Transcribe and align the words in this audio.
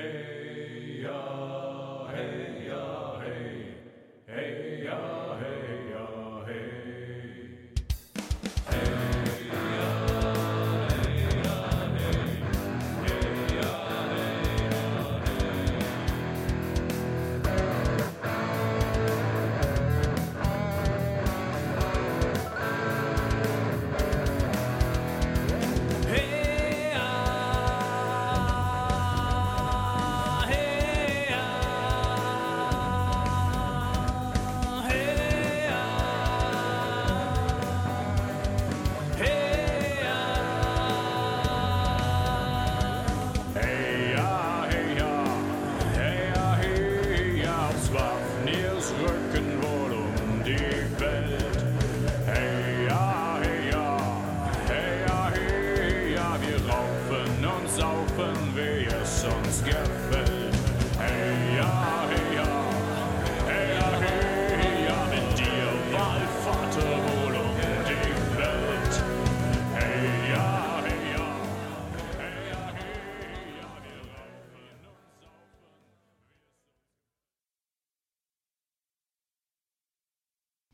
Hey 0.00 1.02
ja, 1.02 2.08
hey. 2.08 2.64
Ja, 2.66 3.18
hey, 3.20 3.76
hey 4.26 4.84
ja, 4.86 5.36
hey 5.38 5.89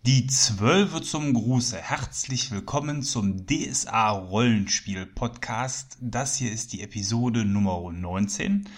Die 0.07 0.29
Zwölfe 0.29 1.03
zum 1.03 1.35
Gruße. 1.35 1.77
Herzlich 1.79 2.53
willkommen 2.53 3.03
zum 3.03 3.45
DSA 3.45 4.11
Rollenspiel 4.11 5.05
Podcast. 5.05 5.99
Das 6.01 6.37
hier 6.37 6.53
ist 6.53 6.73
die 6.73 6.83
Episode 6.83 7.45
Nummer 7.45 7.91
19. 7.91 8.69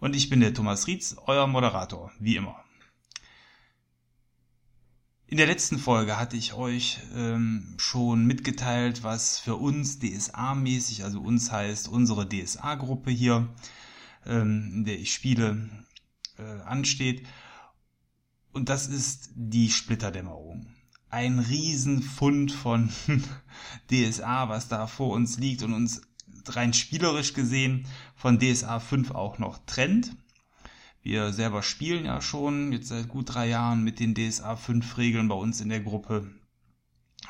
Und 0.00 0.16
ich 0.16 0.28
bin 0.28 0.40
der 0.40 0.52
Thomas 0.52 0.88
Rietz, 0.88 1.14
euer 1.26 1.46
Moderator, 1.46 2.10
wie 2.18 2.34
immer. 2.34 2.56
In 5.28 5.36
der 5.36 5.46
letzten 5.46 5.78
Folge 5.78 6.18
hatte 6.18 6.36
ich 6.36 6.54
euch 6.54 6.98
ähm, 7.14 7.76
schon 7.78 8.26
mitgeteilt, 8.26 9.04
was 9.04 9.38
für 9.38 9.54
uns 9.54 10.00
DSA-mäßig, 10.00 11.04
also 11.04 11.20
uns 11.20 11.52
heißt 11.52 11.86
unsere 11.86 12.28
DSA-Gruppe 12.28 13.12
hier, 13.12 13.48
ähm, 14.26 14.72
in 14.74 14.84
der 14.86 14.98
ich 14.98 15.14
spiele, 15.14 15.70
äh, 16.36 16.62
ansteht. 16.62 17.24
Und 18.52 18.68
das 18.68 18.86
ist 18.88 19.30
die 19.34 19.70
Splitterdämmerung. 19.70 20.66
Ein 21.10 21.38
Riesenfund 21.38 22.52
von 22.52 22.90
DSA, 23.90 24.48
was 24.48 24.68
da 24.68 24.86
vor 24.86 25.14
uns 25.14 25.38
liegt 25.38 25.62
und 25.62 25.72
uns 25.72 26.02
rein 26.46 26.72
spielerisch 26.72 27.34
gesehen 27.34 27.86
von 28.14 28.38
DSA 28.38 28.80
5 28.80 29.10
auch 29.12 29.38
noch 29.38 29.58
trennt. 29.66 30.16
Wir 31.02 31.32
selber 31.32 31.62
spielen 31.62 32.04
ja 32.04 32.20
schon 32.20 32.72
jetzt 32.72 32.88
seit 32.88 33.08
gut 33.08 33.34
drei 33.34 33.48
Jahren 33.48 33.82
mit 33.82 34.00
den 34.00 34.14
DSA 34.14 34.56
5 34.56 34.98
Regeln 34.98 35.28
bei 35.28 35.34
uns 35.34 35.60
in 35.60 35.68
der 35.68 35.80
Gruppe, 35.80 36.30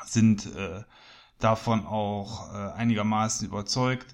sind 0.05 0.45
äh, 0.55 0.83
davon 1.37 1.85
auch 1.85 2.53
äh, 2.53 2.71
einigermaßen 2.73 3.47
überzeugt. 3.47 4.13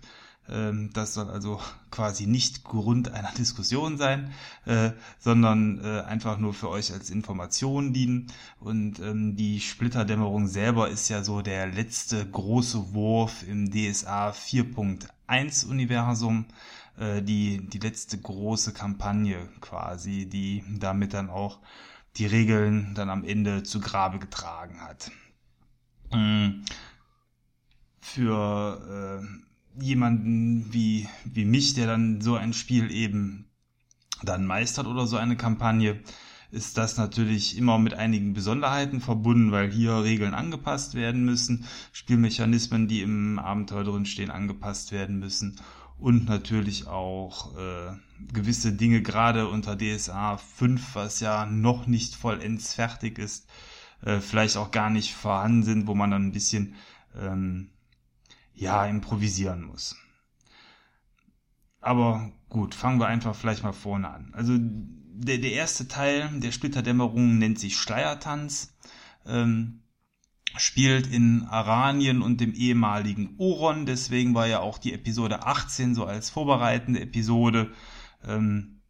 Ähm, 0.49 0.91
das 0.93 1.13
soll 1.13 1.29
also 1.29 1.59
quasi 1.91 2.27
nicht 2.27 2.63
Grund 2.63 3.11
einer 3.11 3.31
Diskussion 3.31 3.97
sein, 3.97 4.33
äh, 4.65 4.91
sondern 5.19 5.83
äh, 5.83 6.01
einfach 6.01 6.37
nur 6.37 6.53
für 6.53 6.69
euch 6.69 6.93
als 6.93 7.09
Information 7.09 7.93
dienen. 7.93 8.27
Und 8.59 8.99
ähm, 8.99 9.35
die 9.35 9.59
Splitterdämmerung 9.59 10.47
selber 10.47 10.89
ist 10.89 11.09
ja 11.09 11.23
so 11.23 11.41
der 11.41 11.67
letzte 11.67 12.25
große 12.25 12.93
Wurf 12.93 13.43
im 13.47 13.71
DSA 13.71 14.31
4.1 14.31 15.67
Universum, 15.67 16.45
äh, 16.97 17.21
die, 17.21 17.65
die 17.67 17.79
letzte 17.79 18.17
große 18.17 18.73
Kampagne 18.73 19.49
quasi, 19.61 20.27
die 20.27 20.63
damit 20.79 21.13
dann 21.13 21.29
auch 21.29 21.59
die 22.17 22.25
Regeln 22.25 22.93
dann 22.95 23.09
am 23.09 23.23
Ende 23.23 23.63
zu 23.63 23.79
Grabe 23.81 24.19
getragen 24.19 24.79
hat. 24.81 25.11
Mm. 26.13 26.63
Für 27.99 29.21
äh, 29.23 29.54
jemanden 29.79 30.73
wie, 30.73 31.07
wie 31.25 31.45
mich, 31.45 31.73
der 31.73 31.87
dann 31.87 32.21
so 32.21 32.35
ein 32.35 32.53
Spiel 32.53 32.91
eben 32.91 33.45
dann 34.23 34.45
meistert 34.45 34.87
oder 34.87 35.07
so 35.07 35.17
eine 35.17 35.35
Kampagne, 35.35 35.99
ist 36.51 36.77
das 36.77 36.97
natürlich 36.97 37.57
immer 37.57 37.77
mit 37.79 37.93
einigen 37.93 38.33
Besonderheiten 38.33 39.01
verbunden, 39.01 39.51
weil 39.51 39.71
hier 39.71 40.03
Regeln 40.03 40.33
angepasst 40.33 40.95
werden 40.95 41.25
müssen, 41.25 41.65
Spielmechanismen, 41.91 42.87
die 42.87 43.01
im 43.01 43.39
Abenteuer 43.39 43.83
drin 43.83 44.05
stehen, 44.05 44.31
angepasst 44.31 44.91
werden 44.91 45.19
müssen 45.19 45.59
und 45.97 46.27
natürlich 46.27 46.87
auch 46.87 47.55
äh, 47.57 47.93
gewisse 48.31 48.73
Dinge 48.73 49.01
gerade 49.01 49.47
unter 49.47 49.77
DSA 49.77 50.37
5, 50.37 50.95
was 50.95 51.19
ja 51.19 51.45
noch 51.45 51.87
nicht 51.87 52.15
vollends 52.15 52.73
fertig 52.73 53.17
ist, 53.19 53.47
äh, 54.01 54.19
vielleicht 54.19 54.57
auch 54.57 54.71
gar 54.71 54.89
nicht 54.89 55.13
vorhanden 55.13 55.63
sind, 55.63 55.87
wo 55.87 55.95
man 55.95 56.11
dann 56.11 56.27
ein 56.27 56.31
bisschen 56.31 56.75
ähm, 57.19 57.69
ja 58.55 58.85
improvisieren 58.85 59.63
muss. 59.63 59.95
Aber 61.81 62.31
gut, 62.49 62.73
fangen 62.73 62.99
wir 62.99 63.07
einfach 63.07 63.35
vielleicht 63.35 63.63
mal 63.63 63.73
vorne 63.73 64.09
an. 64.09 64.31
Also 64.33 64.57
der, 64.57 65.37
der 65.37 65.51
erste 65.51 65.87
Teil 65.87 66.29
der 66.39 66.51
Splitterdämmerung 66.51 67.37
nennt 67.37 67.59
sich 67.59 67.77
Schleiertanz, 67.77 68.75
ähm, 69.25 69.83
spielt 70.57 71.07
in 71.07 71.43
Aranien 71.43 72.21
und 72.21 72.41
dem 72.41 72.53
ehemaligen 72.53 73.35
Oron, 73.37 73.85
deswegen 73.85 74.33
war 74.33 74.47
ja 74.47 74.59
auch 74.59 74.77
die 74.77 74.93
Episode 74.93 75.45
18 75.45 75.95
so 75.95 76.05
als 76.05 76.29
vorbereitende 76.29 77.01
Episode 77.01 77.71
ähm, 78.25 78.81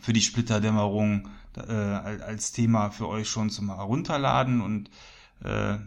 für 0.00 0.12
die 0.12 0.22
Splitterdämmerung 0.22 1.28
äh, 1.56 1.72
als 1.72 2.52
Thema 2.52 2.90
für 2.90 3.08
euch 3.08 3.28
schon 3.28 3.50
zum 3.50 3.74
Herunterladen 3.74 4.60
und 4.60 4.90
äh, 5.42 5.78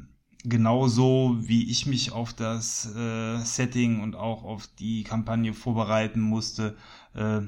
genauso 0.44 1.38
wie 1.40 1.70
ich 1.70 1.86
mich 1.86 2.12
auf 2.12 2.34
das 2.34 2.94
äh, 2.96 3.40
Setting 3.40 4.02
und 4.02 4.16
auch 4.16 4.44
auf 4.44 4.68
die 4.80 5.04
Kampagne 5.04 5.54
vorbereiten 5.54 6.22
musste, 6.22 6.76
äh, 7.14 7.42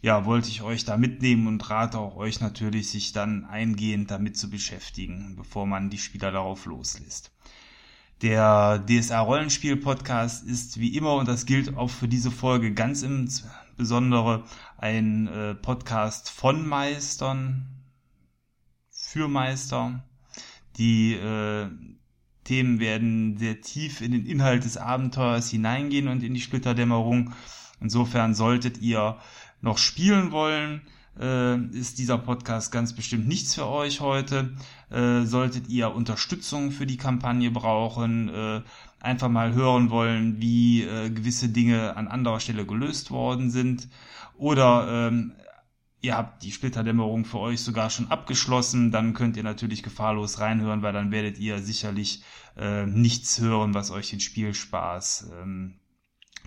ja, 0.00 0.24
wollte 0.24 0.48
ich 0.48 0.62
euch 0.62 0.84
da 0.84 0.96
mitnehmen 0.96 1.46
und 1.46 1.68
rate 1.70 1.98
auch 1.98 2.16
euch 2.16 2.40
natürlich, 2.40 2.90
sich 2.90 3.12
dann 3.12 3.44
eingehend 3.44 4.10
damit 4.10 4.36
zu 4.36 4.48
beschäftigen, 4.48 5.34
bevor 5.36 5.66
man 5.66 5.90
die 5.90 5.98
Spieler 5.98 6.30
darauf 6.30 6.66
loslässt. 6.66 7.32
Der 8.22 8.84
DSA 8.88 9.20
Rollenspiel 9.20 9.76
Podcast 9.76 10.44
ist 10.44 10.80
wie 10.80 10.96
immer, 10.96 11.14
und 11.14 11.28
das 11.28 11.46
gilt 11.46 11.76
auch 11.76 11.90
für 11.90 12.08
diese 12.08 12.30
Folge 12.30 12.72
ganz 12.74 13.02
im 13.02 13.28
Besondere, 13.76 14.44
ein 14.76 15.28
äh, 15.28 15.54
Podcast 15.54 16.30
von 16.30 16.66
Meistern, 16.66 17.78
für 18.90 19.28
Meister. 19.28 20.04
Die 20.76 21.14
äh, 21.14 21.68
Themen 22.48 22.80
werden 22.80 23.36
sehr 23.36 23.60
tief 23.60 24.00
in 24.00 24.12
den 24.12 24.24
Inhalt 24.24 24.64
des 24.64 24.78
Abenteuers 24.78 25.50
hineingehen 25.50 26.08
und 26.08 26.22
in 26.22 26.32
die 26.32 26.40
Splitterdämmerung. 26.40 27.34
Insofern 27.78 28.34
solltet 28.34 28.80
ihr 28.80 29.18
noch 29.60 29.76
spielen 29.76 30.32
wollen, 30.32 30.80
äh, 31.20 31.58
ist 31.76 31.98
dieser 31.98 32.16
Podcast 32.16 32.72
ganz 32.72 32.94
bestimmt 32.94 33.28
nichts 33.28 33.54
für 33.54 33.66
euch 33.66 34.00
heute. 34.00 34.54
Äh, 34.90 35.26
solltet 35.26 35.68
ihr 35.68 35.94
Unterstützung 35.94 36.70
für 36.70 36.86
die 36.86 36.96
Kampagne 36.96 37.50
brauchen, 37.50 38.30
äh, 38.30 38.62
einfach 38.98 39.28
mal 39.28 39.52
hören 39.52 39.90
wollen, 39.90 40.40
wie 40.40 40.84
äh, 40.84 41.10
gewisse 41.10 41.50
Dinge 41.50 41.98
an 41.98 42.08
anderer 42.08 42.40
Stelle 42.40 42.64
gelöst 42.64 43.10
worden 43.10 43.50
sind 43.50 43.88
oder 44.38 45.08
ähm, 45.08 45.32
ihr 46.00 46.16
habt 46.16 46.42
die 46.42 46.52
Splitterdämmerung 46.52 47.24
für 47.24 47.38
euch 47.38 47.60
sogar 47.60 47.90
schon 47.90 48.10
abgeschlossen, 48.10 48.90
dann 48.90 49.14
könnt 49.14 49.36
ihr 49.36 49.42
natürlich 49.42 49.82
gefahrlos 49.82 50.38
reinhören, 50.40 50.82
weil 50.82 50.92
dann 50.92 51.10
werdet 51.10 51.38
ihr 51.38 51.60
sicherlich 51.60 52.22
äh, 52.56 52.86
nichts 52.86 53.40
hören, 53.40 53.74
was 53.74 53.90
euch 53.90 54.10
den 54.10 54.20
Spielspaß 54.20 55.30
ähm, 55.40 55.80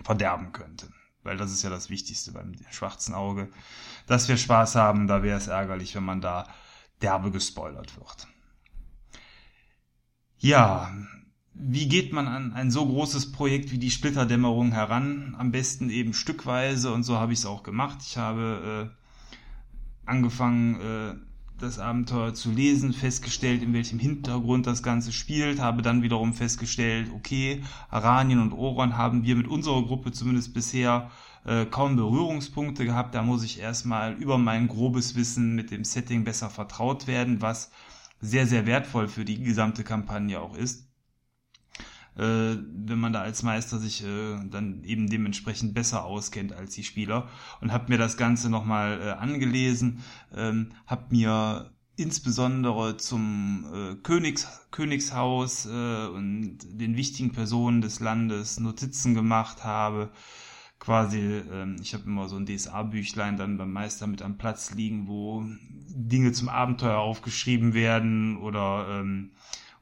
verderben 0.02 0.52
könnte. 0.52 0.88
Weil 1.22 1.36
das 1.36 1.52
ist 1.52 1.62
ja 1.62 1.70
das 1.70 1.90
Wichtigste 1.90 2.32
beim 2.32 2.54
schwarzen 2.70 3.14
Auge. 3.14 3.48
Dass 4.06 4.28
wir 4.28 4.36
Spaß 4.36 4.74
haben, 4.74 5.06
da 5.06 5.22
wäre 5.22 5.38
es 5.38 5.46
ärgerlich, 5.46 5.94
wenn 5.94 6.04
man 6.04 6.20
da 6.20 6.48
derbe 7.00 7.30
gespoilert 7.30 7.96
wird. 7.96 8.26
Ja, 10.38 10.92
wie 11.54 11.86
geht 11.86 12.12
man 12.12 12.26
an 12.26 12.52
ein 12.54 12.70
so 12.70 12.84
großes 12.86 13.30
Projekt 13.30 13.70
wie 13.70 13.78
die 13.78 13.90
Splitterdämmerung 13.90 14.72
heran? 14.72 15.36
Am 15.38 15.52
besten 15.52 15.90
eben 15.90 16.14
stückweise 16.14 16.92
und 16.92 17.04
so 17.04 17.18
habe 17.18 17.32
ich 17.32 17.40
es 17.40 17.46
auch 17.46 17.62
gemacht. 17.62 17.98
Ich 18.02 18.16
habe 18.16 18.90
äh, 18.90 19.01
angefangen, 20.12 20.80
äh, 20.80 21.14
das 21.58 21.78
Abenteuer 21.78 22.34
zu 22.34 22.50
lesen, 22.50 22.92
festgestellt, 22.92 23.62
in 23.62 23.72
welchem 23.72 23.98
Hintergrund 23.98 24.66
das 24.66 24.82
Ganze 24.82 25.12
spielt, 25.12 25.60
habe 25.60 25.82
dann 25.82 26.02
wiederum 26.02 26.34
festgestellt, 26.34 27.10
okay, 27.14 27.62
Aranien 27.88 28.40
und 28.40 28.52
Oron 28.52 28.96
haben 28.96 29.24
wir 29.24 29.36
mit 29.36 29.48
unserer 29.48 29.82
Gruppe 29.82 30.12
zumindest 30.12 30.54
bisher 30.54 31.10
äh, 31.44 31.64
kaum 31.64 31.96
Berührungspunkte 31.96 32.84
gehabt. 32.84 33.14
Da 33.14 33.22
muss 33.22 33.42
ich 33.42 33.60
erstmal 33.60 34.12
über 34.14 34.38
mein 34.38 34.68
grobes 34.68 35.14
Wissen 35.16 35.54
mit 35.54 35.70
dem 35.70 35.84
Setting 35.84 36.24
besser 36.24 36.50
vertraut 36.50 37.06
werden, 37.06 37.40
was 37.40 37.70
sehr, 38.20 38.46
sehr 38.46 38.66
wertvoll 38.66 39.08
für 39.08 39.24
die 39.24 39.42
gesamte 39.42 39.82
Kampagne 39.84 40.40
auch 40.40 40.56
ist 40.56 40.91
wenn 42.14 42.98
man 42.98 43.12
da 43.12 43.22
als 43.22 43.42
Meister 43.42 43.78
sich 43.78 44.04
äh, 44.04 44.38
dann 44.50 44.84
eben 44.84 45.08
dementsprechend 45.08 45.72
besser 45.72 46.04
auskennt 46.04 46.52
als 46.52 46.74
die 46.74 46.84
Spieler. 46.84 47.28
Und 47.60 47.72
habe 47.72 47.90
mir 47.90 47.98
das 47.98 48.16
Ganze 48.16 48.50
nochmal 48.50 49.00
äh, 49.00 49.10
angelesen, 49.12 50.02
ähm, 50.34 50.72
habe 50.86 51.06
mir 51.10 51.72
insbesondere 51.96 52.96
zum 52.96 53.66
äh, 53.72 53.94
Königs, 53.96 54.48
Königshaus 54.70 55.66
äh, 55.66 56.06
und 56.06 56.58
den 56.62 56.96
wichtigen 56.96 57.32
Personen 57.32 57.80
des 57.80 58.00
Landes 58.00 58.58
Notizen 58.60 59.14
gemacht 59.14 59.64
habe. 59.64 60.10
Quasi, 60.78 61.18
äh, 61.20 61.76
ich 61.80 61.94
habe 61.94 62.04
immer 62.04 62.28
so 62.28 62.36
ein 62.36 62.46
DSA-Büchlein 62.46 63.36
dann 63.36 63.58
beim 63.58 63.72
Meister 63.72 64.06
mit 64.06 64.22
am 64.22 64.38
Platz 64.38 64.74
liegen, 64.74 65.06
wo 65.06 65.44
Dinge 65.94 66.32
zum 66.32 66.48
Abenteuer 66.48 66.98
aufgeschrieben 66.98 67.74
werden 67.74 68.38
oder 68.38 68.86
ähm, 69.00 69.32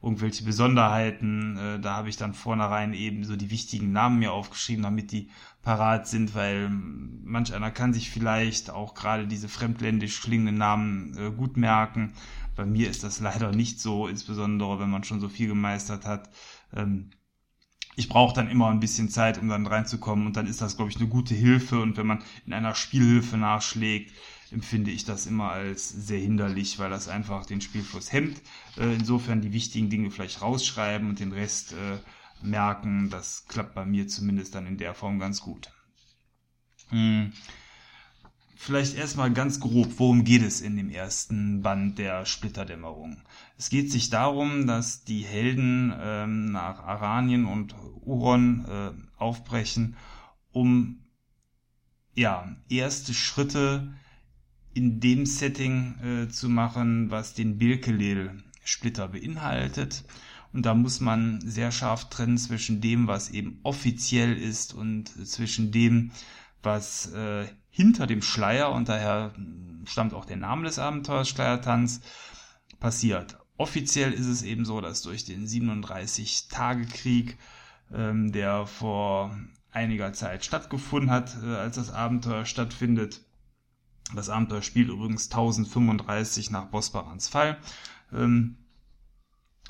irgendwelche 0.03 0.45
Besonderheiten. 0.45 1.57
Äh, 1.57 1.81
da 1.81 1.97
habe 1.97 2.09
ich 2.09 2.17
dann 2.17 2.35
vornherein 2.35 2.95
eben 2.95 3.25
so 3.25 3.37
die 3.37 3.51
wichtigen 3.51 3.93
Namen 3.93 4.19
mir 4.19 4.33
aufgeschrieben, 4.33 4.83
damit 4.83 5.13
die 5.13 5.31
parat 5.63 6.09
sind, 6.09 6.35
weil 6.35 6.71
manch 6.71 7.53
einer 7.53 7.71
kann 7.71 7.93
sich 7.93 8.11
vielleicht 8.11 8.71
auch 8.71 8.95
gerade 8.95 9.27
diese 9.27 9.49
fremdländisch 9.49 10.23
klingenden 10.23 10.57
Namen 10.57 11.17
äh, 11.19 11.31
gut 11.31 11.57
merken. 11.57 12.15
Bei 12.57 12.65
mir 12.65 12.89
ist 12.89 13.05
das 13.05 13.21
leider 13.21 13.53
nicht 13.53 13.81
so, 13.81 14.07
insbesondere 14.09 14.81
wenn 14.81 14.91
man 14.91 15.05
schon 15.05 15.21
so 15.21 15.29
viel 15.29 15.49
gemeistert 15.49 16.07
hat. 16.07 16.31
Ähm, 16.75 17.11
ich 17.97 18.09
brauche 18.09 18.35
dann 18.35 18.49
immer 18.49 18.71
ein 18.71 18.81
bisschen 18.81 19.11
Zeit, 19.11 19.39
um 19.39 19.49
dann 19.49 19.67
reinzukommen 19.67 20.27
und 20.27 20.37
dann 20.37 20.47
ist 20.47 20.63
das, 20.63 20.77
glaube 20.77 20.91
ich, 20.91 20.97
eine 20.97 21.09
gute 21.09 21.35
Hilfe 21.35 21.81
und 21.81 21.97
wenn 21.99 22.07
man 22.07 22.23
in 22.47 22.55
einer 22.55 22.75
Spielhilfe 22.75 23.37
nachschlägt, 23.37 24.13
empfinde 24.51 24.91
ich 24.91 25.05
das 25.05 25.27
immer 25.27 25.51
als 25.51 25.89
sehr 25.89 26.19
hinderlich, 26.19 26.79
weil 26.79 26.91
das 26.91 27.09
einfach 27.09 27.47
den 27.47 27.61
Spielfluss 27.61 28.13
hemmt. 28.13 28.41
Äh, 28.77 28.95
insofern 28.95 29.41
die 29.41 29.53
wichtigen 29.53 29.91
Dinge 29.91 30.11
vielleicht 30.11 30.43
rausschreiben 30.43 31.09
und 31.09 31.21
den 31.21 31.33
Rest 31.33 31.73
äh, 31.73 31.99
merken. 32.43 33.11
Das 33.11 33.47
klappt 33.47 33.75
bei 33.75 33.85
mir 33.85 34.09
zumindest 34.09 34.55
dann 34.55 34.67
in 34.67 34.77
der 34.77 34.95
Form 34.95 35.19
ganz 35.19 35.41
gut. 35.41 35.71
Hm. 36.89 37.33
Vielleicht 38.57 38.95
erstmal 38.95 39.33
ganz 39.33 39.59
grob, 39.59 39.89
worum 39.97 40.23
geht 40.23 40.43
es 40.43 40.61
in 40.61 40.77
dem 40.77 40.91
ersten 40.91 41.63
Band 41.63 41.99
der 41.99 42.27
Splitterdämmerung? 42.27 43.23
Es 43.57 43.71
geht 43.71 43.91
sich 43.91 44.11
darum, 44.11 44.67
dass 44.67 45.03
die 45.03 45.23
Helden 45.23 45.95
ähm, 45.99 46.53
nach 46.53 46.81
Aranien 46.81 47.47
und 47.47 47.75
Uron 48.03 48.67
äh, 48.67 48.91
aufbrechen, 49.19 49.97
um 50.53 50.99
ja 52.15 52.55
erste 52.69 53.15
Schritte 53.15 53.95
in 54.75 55.01
dem 55.01 55.27
Setting 55.27 55.95
äh, 56.03 56.29
zu 56.29 56.49
machen, 56.49 57.11
was 57.11 57.35
den 57.35 57.59
Birkelel-Splitter 57.59 59.09
beinhaltet. 59.09 60.05
Und 60.53 60.67
da 60.67 60.75
muss 60.75 61.01
man 61.01 61.41
sehr 61.41 61.71
scharf 61.71 62.09
trennen 62.09 62.39
zwischen 62.39 62.81
dem, 62.81 63.07
was 63.07 63.31
eben 63.31 63.61
offiziell 63.63 64.37
ist 64.37 64.75
und 64.75 65.09
zwischen 65.27 65.71
dem, 65.71 66.11
was 66.63 67.13
äh, 67.13 67.47
hinter 67.71 68.07
dem 68.07 68.23
Schleier, 68.23 68.73
und 68.73 68.89
daher 68.89 69.33
stammt 69.85 70.13
auch 70.13 70.25
der 70.25 70.37
Name 70.37 70.65
des 70.65 70.79
Abenteuers 70.79 71.29
Schleiertanz, 71.29 72.01
passiert. 72.81 73.39
Offiziell 73.57 74.13
ist 74.13 74.27
es 74.27 74.43
eben 74.43 74.65
so, 74.65 74.81
dass 74.81 75.03
durch 75.03 75.25
den 75.25 75.47
37-Tage-Krieg, 75.47 77.37
ähm, 77.93 78.33
der 78.33 78.67
vor 78.67 79.39
einiger 79.71 80.13
Zeit 80.13 80.45
stattgefunden 80.45 81.11
hat, 81.11 81.37
äh, 81.43 81.47
als 81.47 81.77
das 81.77 81.93
Abenteuer 81.93 82.45
stattfindet, 82.45 83.21
das 84.15 84.29
Abenteuer 84.29 84.63
spielt 84.63 84.89
übrigens 84.89 85.31
1035 85.31 86.51
nach 86.51 86.67
Bosbarans 86.67 87.29
Fall. 87.29 87.59
Ähm, 88.13 88.57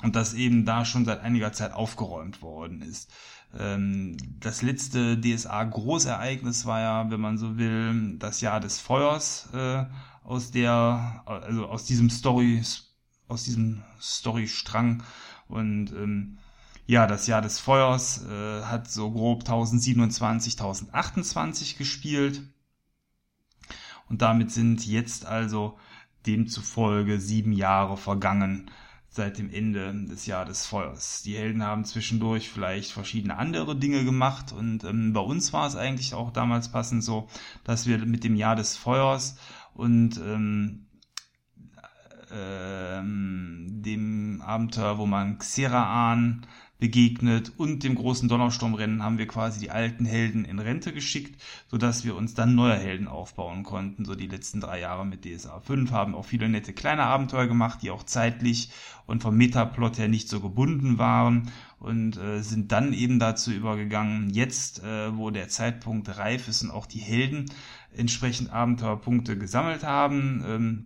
und 0.01 0.15
das 0.15 0.33
eben 0.33 0.65
da 0.65 0.83
schon 0.85 1.05
seit 1.05 1.21
einiger 1.21 1.53
Zeit 1.53 1.73
aufgeräumt 1.73 2.41
worden 2.41 2.81
ist. 2.81 3.11
Ähm, 3.57 4.17
das 4.39 4.61
letzte 4.61 5.17
DSA-Großereignis 5.19 6.65
war 6.65 6.79
ja, 6.79 7.11
wenn 7.11 7.21
man 7.21 7.37
so 7.37 7.57
will, 7.57 8.17
das 8.17 8.41
Jahr 8.41 8.59
des 8.59 8.79
Feuers 8.79 9.49
äh, 9.53 9.85
aus 10.23 10.51
der, 10.51 11.23
also 11.25 11.67
aus 11.67 11.85
diesem 11.85 12.09
Story, 12.09 12.63
aus 13.27 13.43
diesem 13.43 13.83
Storystrang 13.99 15.03
und 15.47 15.91
ähm, 15.91 16.37
ja, 16.87 17.07
das 17.07 17.27
Jahr 17.27 17.41
des 17.41 17.59
Feuers 17.59 18.25
äh, 18.25 18.63
hat 18.63 18.89
so 18.89 19.11
grob 19.11 19.41
1027, 19.41 20.53
1028 20.53 21.77
gespielt. 21.77 22.41
Und 24.11 24.21
damit 24.21 24.51
sind 24.51 24.85
jetzt 24.85 25.25
also 25.25 25.77
demzufolge 26.25 27.17
sieben 27.21 27.53
Jahre 27.53 27.95
vergangen 27.95 28.69
seit 29.07 29.37
dem 29.37 29.49
Ende 29.49 29.93
des 30.05 30.25
Jahr 30.25 30.43
des 30.43 30.65
Feuers. 30.65 31.21
Die 31.23 31.37
Helden 31.37 31.63
haben 31.63 31.85
zwischendurch 31.85 32.49
vielleicht 32.49 32.91
verschiedene 32.91 33.37
andere 33.37 33.73
Dinge 33.73 34.03
gemacht 34.03 34.51
und 34.51 34.83
ähm, 34.83 35.13
bei 35.13 35.21
uns 35.21 35.53
war 35.53 35.65
es 35.65 35.77
eigentlich 35.77 36.13
auch 36.13 36.31
damals 36.31 36.73
passend 36.73 37.05
so, 37.05 37.29
dass 37.63 37.87
wir 37.87 37.99
mit 37.99 38.25
dem 38.25 38.35
Jahr 38.35 38.57
des 38.57 38.75
Feuers 38.75 39.37
und 39.75 40.17
ähm, 40.17 40.87
ähm, 42.33 43.81
dem 43.81 44.41
Abenteuer, 44.41 44.97
wo 44.97 45.05
man 45.05 45.37
Xeraan 45.37 46.45
begegnet 46.81 47.53
und 47.57 47.83
dem 47.83 47.93
großen 47.93 48.27
Donnersturmrennen 48.27 49.03
haben 49.03 49.19
wir 49.19 49.27
quasi 49.27 49.59
die 49.59 49.69
alten 49.69 50.03
Helden 50.03 50.45
in 50.45 50.57
Rente 50.57 50.91
geschickt, 50.91 51.39
sodass 51.67 52.03
wir 52.05 52.15
uns 52.15 52.33
dann 52.33 52.55
neue 52.55 52.73
Helden 52.73 53.07
aufbauen 53.07 53.61
konnten. 53.61 54.03
So 54.03 54.15
die 54.15 54.25
letzten 54.25 54.61
drei 54.61 54.79
Jahre 54.79 55.05
mit 55.05 55.23
DSA 55.23 55.59
5 55.59 55.91
haben 55.91 56.15
auch 56.15 56.25
viele 56.25 56.49
nette 56.49 56.73
kleine 56.73 57.03
Abenteuer 57.03 57.45
gemacht, 57.45 57.83
die 57.83 57.91
auch 57.91 58.01
zeitlich 58.01 58.71
und 59.05 59.21
vom 59.21 59.37
Metaplot 59.37 59.99
her 59.99 60.07
nicht 60.07 60.27
so 60.27 60.39
gebunden 60.41 60.97
waren 60.97 61.51
und 61.77 62.17
äh, 62.17 62.41
sind 62.41 62.71
dann 62.71 62.93
eben 62.93 63.19
dazu 63.19 63.51
übergegangen, 63.51 64.31
jetzt, 64.31 64.83
äh, 64.83 65.15
wo 65.15 65.29
der 65.29 65.49
Zeitpunkt 65.49 66.17
reif 66.17 66.47
ist 66.47 66.63
und 66.63 66.71
auch 66.71 66.87
die 66.87 66.99
Helden 66.99 67.45
entsprechend 67.95 68.51
Abenteuerpunkte 68.51 69.37
gesammelt 69.37 69.83
haben. 69.83 70.43
Ähm, 70.47 70.85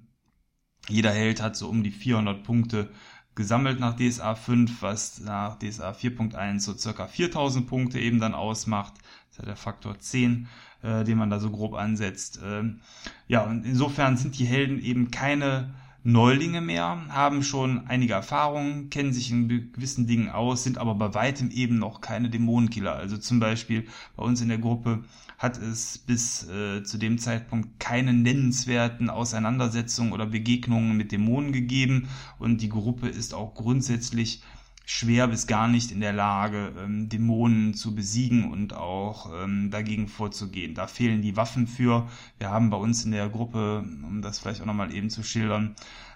jeder 0.89 1.11
Held 1.11 1.41
hat 1.41 1.55
so 1.55 1.69
um 1.69 1.83
die 1.83 1.91
400 1.91 2.43
Punkte 2.43 2.89
gesammelt 3.35 3.79
nach 3.79 3.95
DSA 3.95 4.35
5, 4.35 4.81
was 4.81 5.19
nach 5.19 5.59
DSA 5.59 5.91
4.1 5.91 6.59
so 6.61 6.73
circa 6.75 7.07
4000 7.07 7.67
Punkte 7.67 7.99
eben 7.99 8.19
dann 8.19 8.33
ausmacht. 8.33 8.93
Das 8.97 9.31
ist 9.31 9.39
ja 9.39 9.45
der 9.45 9.55
Faktor 9.55 9.99
10, 9.99 10.47
äh, 10.81 11.03
den 11.03 11.17
man 11.17 11.29
da 11.29 11.39
so 11.39 11.51
grob 11.51 11.73
ansetzt. 11.73 12.39
Ähm, 12.43 12.81
ja, 13.27 13.43
und 13.43 13.65
insofern 13.65 14.17
sind 14.17 14.39
die 14.39 14.45
Helden 14.45 14.81
eben 14.81 15.11
keine 15.11 15.73
Neulinge 16.07 16.61
mehr, 16.61 17.01
haben 17.09 17.41
schon 17.41 17.87
einige 17.87 18.13
Erfahrungen, 18.13 18.91
kennen 18.91 19.11
sich 19.11 19.31
in 19.31 19.47
gewissen 19.73 20.05
Dingen 20.05 20.29
aus, 20.29 20.63
sind 20.63 20.77
aber 20.77 20.93
bei 20.93 21.15
weitem 21.15 21.49
eben 21.49 21.79
noch 21.79 21.99
keine 21.99 22.29
Dämonenkiller. 22.29 22.95
Also 22.95 23.17
zum 23.17 23.39
Beispiel 23.39 23.87
bei 24.15 24.23
uns 24.23 24.39
in 24.39 24.49
der 24.49 24.59
Gruppe 24.59 25.03
hat 25.39 25.57
es 25.57 25.97
bis 25.97 26.47
äh, 26.47 26.83
zu 26.83 26.99
dem 26.99 27.17
Zeitpunkt 27.17 27.79
keine 27.79 28.13
nennenswerten 28.13 29.09
Auseinandersetzungen 29.09 30.13
oder 30.13 30.27
Begegnungen 30.27 30.95
mit 30.95 31.11
Dämonen 31.11 31.51
gegeben 31.51 32.07
und 32.37 32.61
die 32.61 32.69
Gruppe 32.69 33.09
ist 33.09 33.33
auch 33.33 33.55
grundsätzlich 33.55 34.43
schwer 34.85 35.27
bis 35.27 35.47
gar 35.47 35.67
nicht 35.67 35.91
in 35.91 35.99
der 35.99 36.13
Lage, 36.13 36.73
ähm, 36.77 37.09
Dämonen 37.09 37.73
zu 37.73 37.95
besiegen 37.95 38.51
und 38.51 38.73
auch 38.73 39.31
ähm, 39.33 39.71
dagegen 39.71 40.07
vorzugehen. 40.07 40.75
Da 40.75 40.87
fehlen 40.87 41.21
die 41.21 41.35
Waffen 41.35 41.67
für. 41.67 42.07
Wir 42.37 42.51
haben 42.51 42.69
bei 42.69 42.77
uns 42.77 43.03
in 43.03 43.11
der 43.11 43.29
Gruppe, 43.29 43.79
um 43.79 44.21
das 44.21 44.39
vielleicht 44.39 44.61
auch 44.61 44.65
nochmal 44.65 44.93
eben 44.93 45.09
zu 45.09 45.23
schildern, 45.23 45.75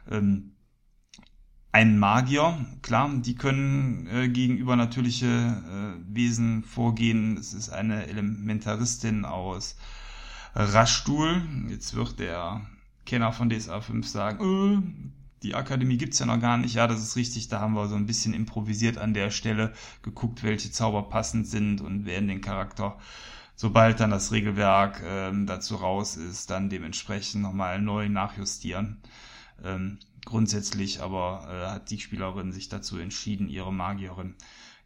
ähm, 0.10 0.52
einen 1.72 2.00
Magier, 2.00 2.66
klar, 2.82 3.12
die 3.14 3.36
können 3.36 4.08
äh, 4.08 4.28
gegenüber 4.28 4.76
natürliche 4.76 5.28
äh, 5.28 6.16
Wesen 6.16 6.64
vorgehen. 6.64 7.38
Es 7.38 7.54
ist 7.54 7.70
eine 7.70 8.08
Elementaristin 8.08 9.24
aus 9.24 9.78
Raschstuhl. 10.56 11.44
Jetzt 11.70 11.96
wird 11.96 12.20
der 12.20 12.62
Kenner 13.06 13.32
von 13.32 13.50
DSA 13.50 13.82
5 13.82 14.08
sagen, 14.08 15.14
äh, 15.14 15.19
die 15.43 15.55
Akademie 15.55 15.98
gibt's 15.98 16.19
ja 16.19 16.25
noch 16.25 16.39
gar 16.39 16.58
nicht. 16.58 16.75
Ja, 16.75 16.88
das 16.88 17.01
ist 17.01 17.15
richtig. 17.15 17.48
Da 17.48 17.60
haben 17.60 17.74
wir 17.74 17.88
so 17.88 17.96
ein 17.96 18.05
bisschen 18.05 18.34
improvisiert 18.34 18.98
an 18.98 19.13
der 19.13 19.31
Stelle, 19.31 19.74
geguckt, 20.01 20.43
welche 20.43 20.72
Zauber 20.72 21.03
passend 21.03 21.48
sind 21.48 21.81
und 21.81 22.05
werden 22.05 22.27
den 22.27 22.41
Charakter, 22.41 22.98
sobald 23.55 24.00
dann 24.00 24.12
das 24.12 24.31
Regelwerk 24.31 25.01
ähm, 25.05 25.46
dazu 25.46 25.75
raus 25.75 26.17
ist, 26.17 26.50
dann 26.50 26.69
dementsprechend 26.69 27.41
nochmal 27.41 27.81
neu 27.81 28.10
nachjustieren. 28.10 28.98
Ähm, 29.63 30.00
grundsätzlich 30.25 31.01
aber 31.01 31.48
äh, 31.50 31.72
hat 31.72 31.89
die 31.89 32.00
Spielerin 32.00 32.51
sich 32.51 32.69
dazu 32.69 32.98
entschieden, 32.98 33.50
ihre 33.50 33.74
Magierin 33.74 34.36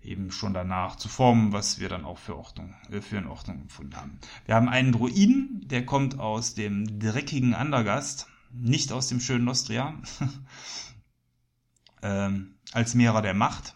eben 0.03 0.31
schon 0.31 0.53
danach 0.53 0.95
zu 0.97 1.07
formen, 1.07 1.53
was 1.53 1.79
wir 1.79 1.89
dann 1.89 2.05
auch 2.05 2.17
für, 2.17 2.37
Ordnung, 2.37 2.75
äh, 2.91 3.01
für 3.01 3.17
in 3.17 3.27
Ordnung 3.27 3.61
empfunden 3.61 3.95
haben. 3.95 4.19
Wir 4.45 4.55
haben 4.55 4.69
einen 4.69 4.91
Druiden, 4.91 5.61
der 5.65 5.85
kommt 5.85 6.19
aus 6.19 6.53
dem 6.53 6.99
dreckigen 6.99 7.53
Andergast, 7.53 8.27
nicht 8.53 8.91
aus 8.91 9.07
dem 9.07 9.19
schönen 9.19 9.45
Nostria, 9.45 9.95
ähm, 12.01 12.55
als 12.71 12.93
Mehrer 12.93 13.21
der 13.21 13.33
Macht. 13.33 13.75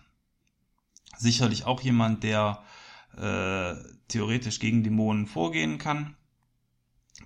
Sicherlich 1.17 1.65
auch 1.65 1.81
jemand, 1.81 2.23
der 2.23 2.63
äh, 3.15 3.75
theoretisch 4.07 4.59
gegen 4.59 4.83
Dämonen 4.83 5.25
vorgehen 5.25 5.77
kann. 5.77 6.15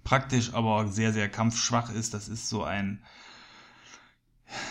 Praktisch 0.03 0.53
aber 0.53 0.87
sehr, 0.87 1.11
sehr 1.13 1.29
kampfschwach 1.29 1.91
ist. 1.91 2.13
Das 2.13 2.29
ist 2.29 2.47
so 2.47 2.63
ein 2.63 3.03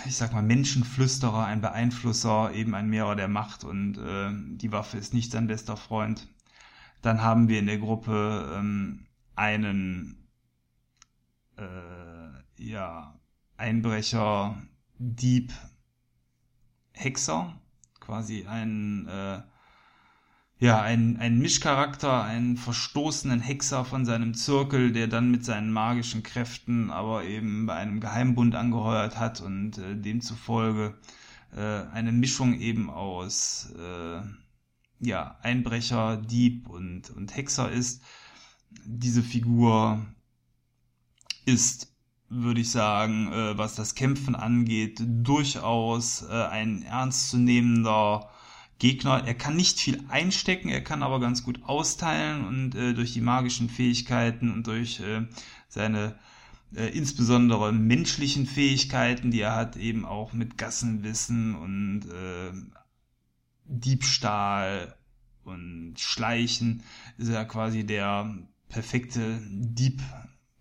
ich 0.06 0.16
sag 0.16 0.32
mal, 0.32 0.42
Menschenflüsterer, 0.42 1.44
ein 1.46 1.60
Beeinflusser, 1.60 2.52
eben 2.52 2.75
ein 2.75 2.88
Mehrer 2.88 3.16
der 3.16 3.28
Macht 3.28 3.64
und 3.64 3.96
äh, 3.99 4.30
die 4.56 4.72
Waffe 4.72 4.99
ist 4.99 5.14
nicht 5.14 5.32
sein 5.32 5.46
bester 5.46 5.76
Freund. 5.76 6.28
Dann 7.02 7.22
haben 7.22 7.49
wir 7.49 7.58
in 7.58 7.66
der 7.66 7.78
Gruppe 7.78 8.54
ähm, 8.56 9.06
einen 9.37 10.28
äh, 11.56 11.62
ja, 12.61 13.19
Einbrecher, 13.57 14.62
Dieb, 14.99 15.52
Hexer, 16.93 17.59
quasi 18.00 18.47
ein 18.47 19.07
äh, 19.09 19.43
ja, 20.61 20.83
ein, 20.83 21.17
ein 21.17 21.38
Mischcharakter, 21.38 22.23
einen 22.23 22.59
verstoßenen 22.59 23.40
Hexer 23.40 23.87
von 23.87 24.05
seinem 24.05 24.35
Zirkel, 24.35 24.93
der 24.93 25.09
dann 25.09 25.31
mit 25.31 25.43
seinen 25.43 25.73
magischen 25.73 26.23
Kräften 26.23 26.90
aber 26.90 27.25
eben 27.25 27.64
bei 27.64 27.75
einem 27.76 27.99
Geheimbund 27.99 28.55
angeheuert 28.55 29.19
hat 29.19 29.40
und 29.40 29.79
äh, 29.79 29.97
demzufolge 29.97 30.99
äh, 31.57 31.61
eine 31.93 32.12
Mischung 32.12 32.61
eben 32.61 32.90
aus 32.90 33.73
äh, 33.79 34.21
ja, 35.00 35.38
Einbrecher, 35.40 36.19
Dieb 36.19 36.69
und, 36.69 37.09
und 37.09 37.35
Hexer 37.35 37.73
ist. 37.73 38.02
Diese 38.85 39.23
Figur 39.23 40.05
ist, 41.47 41.90
würde 42.30 42.60
ich 42.60 42.70
sagen, 42.70 43.32
äh, 43.32 43.58
was 43.58 43.75
das 43.75 43.94
Kämpfen 43.94 44.34
angeht, 44.34 45.02
durchaus 45.04 46.22
äh, 46.22 46.32
ein 46.32 46.82
ernstzunehmender 46.82 48.30
Gegner. 48.78 49.25
Er 49.26 49.34
kann 49.34 49.56
nicht 49.56 49.78
viel 49.78 50.02
einstecken, 50.08 50.68
er 50.68 50.82
kann 50.82 51.02
aber 51.02 51.20
ganz 51.20 51.44
gut 51.44 51.62
austeilen 51.64 52.46
und 52.46 52.75
äh, 52.75 52.94
durch 52.94 53.12
die 53.12 53.20
magischen 53.20 53.68
Fähigkeiten 53.68 54.50
und 54.50 54.66
durch 54.66 55.00
äh, 55.00 55.26
seine 55.68 56.16
äh, 56.75 56.87
insbesondere 56.96 57.72
menschlichen 57.72 58.46
Fähigkeiten, 58.46 59.32
die 59.32 59.40
er 59.40 59.56
hat, 59.56 59.76
eben 59.76 60.04
auch 60.04 60.32
mit 60.32 60.56
Gassenwissen 60.56 61.56
und 61.56 62.06
äh, 62.06 62.52
Diebstahl 63.64 64.94
und 65.42 65.94
Schleichen, 65.99 66.84
ist 67.18 67.28
er 67.28 67.44
quasi 67.44 67.84
der 67.84 68.32
perfekte 68.68 69.40
Dieb 69.50 70.00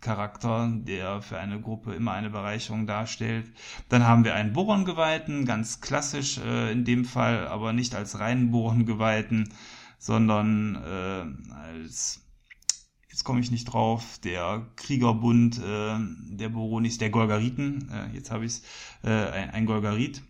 Charakter, 0.02 0.72
der 0.72 1.22
für 1.22 1.38
eine 1.38 1.60
Gruppe 1.60 1.94
immer 1.94 2.14
eine 2.14 2.30
Bereicherung 2.30 2.88
darstellt. 2.88 3.52
Dann 3.90 4.06
haben 4.06 4.24
wir 4.24 4.34
einen 4.36 4.54
Boron-Geweihten, 4.54 5.46
ganz 5.46 5.82
klassisch 5.82 6.38
äh, 6.38 6.72
in 6.72 6.86
dem 6.86 7.06
Fall, 7.06 7.48
aber 7.48 7.74
nicht 7.74 7.96
als 7.96 8.20
reinen 8.20 8.52
Boron-Geweihten, 8.52 9.54
sondern 9.98 10.76
äh, 10.76 11.54
als, 11.54 12.22
jetzt 13.10 13.24
komme 13.24 13.42
ich 13.42 13.52
nicht 13.52 13.66
drauf, 13.66 14.20
der 14.24 14.68
Kriegerbund 14.78 15.60
äh, 15.60 15.98
der 16.30 16.50
Boronis, 16.50 16.98
der 16.98 17.10
Golgariten, 17.10 17.90
äh, 17.92 18.16
jetzt 18.16 18.32
habe 18.32 18.46
ich 18.46 18.54
es, 18.54 18.62
äh, 19.04 19.10
ein, 19.10 19.50
ein 19.52 19.66
Golgarit. 19.66 20.24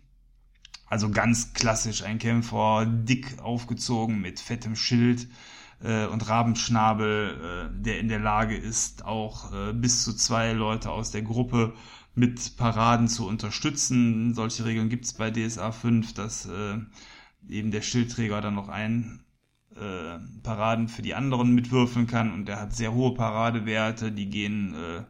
Also 0.86 1.08
ganz 1.08 1.52
klassisch 1.54 2.02
ein 2.02 2.18
Kämpfer, 2.18 2.84
dick 2.84 3.38
aufgezogen 3.38 4.20
mit 4.20 4.40
fettem 4.40 4.74
Schild, 4.74 5.28
äh, 5.82 6.06
und 6.06 6.28
Rabenschnabel, 6.28 7.70
äh, 7.72 7.82
der 7.82 8.00
in 8.00 8.08
der 8.08 8.20
Lage 8.20 8.56
ist, 8.56 9.04
auch 9.04 9.52
äh, 9.52 9.72
bis 9.72 10.02
zu 10.02 10.14
zwei 10.14 10.52
Leute 10.52 10.90
aus 10.90 11.10
der 11.10 11.22
Gruppe 11.22 11.74
mit 12.14 12.56
Paraden 12.56 13.08
zu 13.08 13.26
unterstützen. 13.26 14.34
Solche 14.34 14.64
Regeln 14.64 14.88
gibt 14.88 15.04
es 15.04 15.12
bei 15.12 15.30
DSA 15.30 15.72
5, 15.72 16.14
dass 16.14 16.46
äh, 16.46 16.78
eben 17.48 17.70
der 17.70 17.82
Schildträger 17.82 18.40
dann 18.40 18.54
noch 18.54 18.68
ein 18.68 19.20
äh, 19.74 20.18
Paraden 20.42 20.88
für 20.88 21.02
die 21.02 21.14
anderen 21.14 21.54
mitwürfeln 21.54 22.06
kann 22.06 22.32
und 22.32 22.46
der 22.46 22.60
hat 22.60 22.74
sehr 22.74 22.92
hohe 22.92 23.14
Paradewerte, 23.14 24.12
die 24.12 24.28
gehen, 24.28 24.74
äh, 24.74 25.04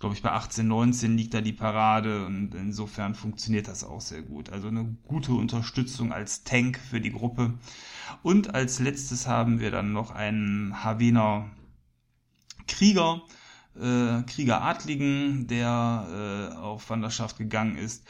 glaube 0.00 0.14
ich, 0.14 0.22
bei 0.22 0.32
18, 0.32 0.66
19 0.66 1.16
liegt 1.16 1.34
da 1.34 1.42
die 1.42 1.52
Parade 1.52 2.24
und 2.24 2.54
insofern 2.54 3.14
funktioniert 3.14 3.68
das 3.68 3.84
auch 3.84 4.00
sehr 4.00 4.22
gut. 4.22 4.50
Also 4.50 4.68
eine 4.68 4.96
gute 5.06 5.32
Unterstützung 5.32 6.10
als 6.10 6.42
Tank 6.42 6.78
für 6.78 7.02
die 7.02 7.12
Gruppe. 7.12 7.58
Und 8.22 8.54
als 8.54 8.80
letztes 8.80 9.26
haben 9.26 9.60
wir 9.60 9.70
dann 9.70 9.92
noch 9.92 10.10
einen 10.10 10.82
Havener 10.82 11.50
Krieger, 12.66 13.22
äh, 13.78 14.22
Kriegeradligen, 14.22 15.46
der 15.48 16.50
äh, 16.54 16.56
auf 16.56 16.88
Wanderschaft 16.88 17.36
gegangen 17.36 17.76
ist. 17.76 18.04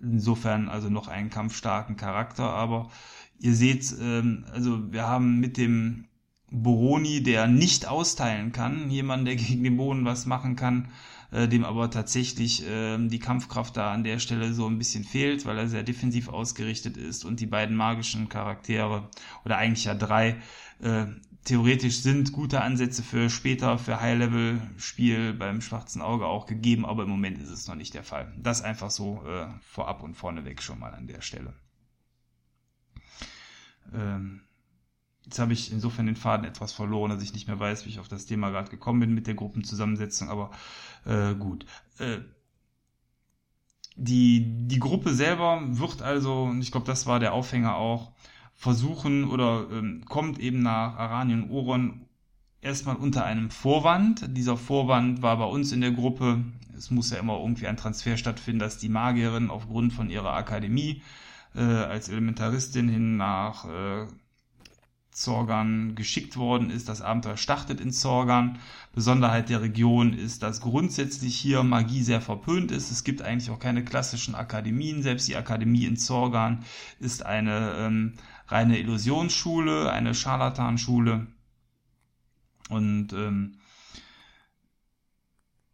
Insofern 0.00 0.68
also 0.68 0.90
noch 0.90 1.06
einen 1.06 1.30
kampfstarken 1.30 1.96
Charakter, 1.96 2.50
aber 2.50 2.90
ihr 3.38 3.54
seht, 3.54 3.94
ähm, 4.00 4.44
also 4.52 4.92
wir 4.92 5.06
haben 5.06 5.38
mit 5.38 5.56
dem 5.56 6.08
Boroni, 6.50 7.22
der 7.22 7.46
nicht 7.46 7.86
austeilen 7.86 8.50
kann, 8.50 8.90
jemand, 8.90 9.28
der 9.28 9.36
gegen 9.36 9.62
den 9.62 9.76
Boden 9.76 10.04
was 10.04 10.26
machen 10.26 10.56
kann, 10.56 10.88
äh, 11.32 11.48
dem 11.48 11.64
aber 11.64 11.90
tatsächlich 11.90 12.66
äh, 12.68 12.98
die 13.08 13.18
Kampfkraft 13.18 13.76
da 13.76 13.92
an 13.92 14.04
der 14.04 14.18
Stelle 14.18 14.52
so 14.52 14.66
ein 14.66 14.78
bisschen 14.78 15.04
fehlt, 15.04 15.44
weil 15.46 15.58
er 15.58 15.68
sehr 15.68 15.82
defensiv 15.82 16.28
ausgerichtet 16.28 16.96
ist 16.96 17.24
und 17.24 17.40
die 17.40 17.46
beiden 17.46 17.76
magischen 17.76 18.28
Charaktere 18.28 19.08
oder 19.44 19.58
eigentlich 19.58 19.84
ja 19.84 19.94
drei 19.94 20.36
äh, 20.80 21.06
theoretisch 21.44 22.00
sind 22.02 22.32
gute 22.32 22.60
Ansätze 22.60 23.02
für 23.02 23.28
später, 23.28 23.78
für 23.78 24.00
High-Level-Spiel 24.00 25.34
beim 25.34 25.60
schwarzen 25.60 26.02
Auge 26.02 26.26
auch 26.26 26.46
gegeben, 26.46 26.86
aber 26.86 27.02
im 27.02 27.08
Moment 27.08 27.38
ist 27.38 27.50
es 27.50 27.66
noch 27.66 27.74
nicht 27.74 27.94
der 27.94 28.04
Fall. 28.04 28.32
Das 28.36 28.62
einfach 28.62 28.90
so 28.90 29.24
äh, 29.26 29.46
vorab 29.60 30.02
und 30.02 30.14
vorneweg 30.14 30.62
schon 30.62 30.78
mal 30.78 30.94
an 30.94 31.06
der 31.06 31.20
Stelle. 31.20 31.54
Ähm, 33.92 34.42
Jetzt 35.24 35.38
habe 35.38 35.52
ich 35.52 35.70
insofern 35.72 36.06
den 36.06 36.16
Faden 36.16 36.44
etwas 36.46 36.72
verloren, 36.72 37.10
dass 37.10 37.22
ich 37.22 37.32
nicht 37.32 37.46
mehr 37.46 37.60
weiß, 37.60 37.86
wie 37.86 37.90
ich 37.90 38.00
auf 38.00 38.08
das 38.08 38.26
Thema 38.26 38.50
gerade 38.50 38.70
gekommen 38.70 39.00
bin 39.00 39.14
mit 39.14 39.26
der 39.26 39.34
Gruppenzusammensetzung, 39.34 40.28
aber 40.28 40.50
äh, 41.04 41.34
gut. 41.34 41.64
Äh, 41.98 42.18
die, 43.94 44.66
die 44.66 44.78
Gruppe 44.78 45.14
selber 45.14 45.60
wird 45.64 46.02
also, 46.02 46.44
und 46.44 46.60
ich 46.60 46.72
glaube, 46.72 46.86
das 46.86 47.06
war 47.06 47.20
der 47.20 47.34
Aufhänger 47.34 47.76
auch, 47.76 48.12
versuchen 48.54 49.28
oder 49.28 49.66
ähm, 49.70 50.04
kommt 50.06 50.38
eben 50.38 50.62
nach 50.62 50.96
Aranien 50.96 51.50
Oron 51.50 52.06
erstmal 52.60 52.96
unter 52.96 53.24
einem 53.24 53.50
Vorwand. 53.50 54.36
Dieser 54.36 54.56
Vorwand 54.56 55.20
war 55.20 55.36
bei 55.36 55.44
uns 55.44 55.72
in 55.72 55.80
der 55.80 55.90
Gruppe, 55.90 56.44
es 56.76 56.90
muss 56.90 57.10
ja 57.10 57.18
immer 57.18 57.38
irgendwie 57.38 57.66
ein 57.66 57.76
Transfer 57.76 58.16
stattfinden, 58.16 58.60
dass 58.60 58.78
die 58.78 58.88
Magierin 58.88 59.50
aufgrund 59.50 59.92
von 59.92 60.10
ihrer 60.10 60.32
Akademie 60.34 61.02
äh, 61.54 61.60
als 61.60 62.08
Elementaristin 62.08 62.88
hin 62.88 63.16
nach 63.16 63.66
äh, 63.66 64.06
Zorgan 65.12 65.94
geschickt 65.94 66.36
worden 66.36 66.70
ist. 66.70 66.88
Das 66.88 67.02
Abenteuer 67.02 67.36
startet 67.36 67.80
in 67.80 67.92
Zorgan. 67.92 68.58
Besonderheit 68.94 69.50
der 69.50 69.60
Region 69.60 70.14
ist, 70.14 70.42
dass 70.42 70.62
grundsätzlich 70.62 71.36
hier 71.38 71.62
Magie 71.62 72.02
sehr 72.02 72.22
verpönt 72.22 72.72
ist. 72.72 72.90
Es 72.90 73.04
gibt 73.04 73.22
eigentlich 73.22 73.50
auch 73.50 73.58
keine 73.58 73.84
klassischen 73.84 74.34
Akademien. 74.34 75.02
Selbst 75.02 75.28
die 75.28 75.36
Akademie 75.36 75.84
in 75.84 75.98
Zorgan 75.98 76.64
ist 76.98 77.26
eine 77.26 77.74
ähm, 77.78 78.14
reine 78.48 78.78
Illusionsschule, 78.78 79.92
eine 79.92 80.14
Scharlatanschule. 80.14 81.26
Und 82.70 83.12
ähm, 83.12 83.58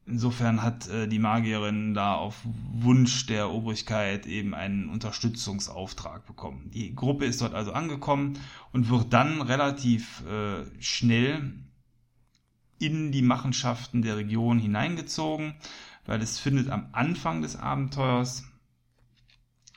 Insofern 0.08 0.62
hat 0.62 0.88
äh, 0.88 1.06
die 1.06 1.18
Magierin 1.18 1.92
da 1.92 2.14
auf 2.14 2.40
Wunsch 2.44 3.26
der 3.26 3.50
Obrigkeit 3.50 4.26
eben 4.26 4.54
einen 4.54 4.88
Unterstützungsauftrag 4.88 6.26
bekommen. 6.26 6.70
Die 6.70 6.94
Gruppe 6.94 7.26
ist 7.26 7.42
dort 7.42 7.52
also 7.52 7.72
angekommen 7.72 8.38
und 8.72 8.88
wird 8.88 9.12
dann 9.12 9.42
relativ 9.42 10.24
äh, 10.26 10.64
schnell 10.80 11.52
in 12.78 13.12
die 13.12 13.22
Machenschaften 13.22 14.00
der 14.00 14.16
Region 14.16 14.58
hineingezogen, 14.58 15.54
weil 16.06 16.22
es 16.22 16.38
findet 16.38 16.70
am 16.70 16.88
Anfang 16.92 17.42
des 17.42 17.56
Abenteuers 17.56 18.44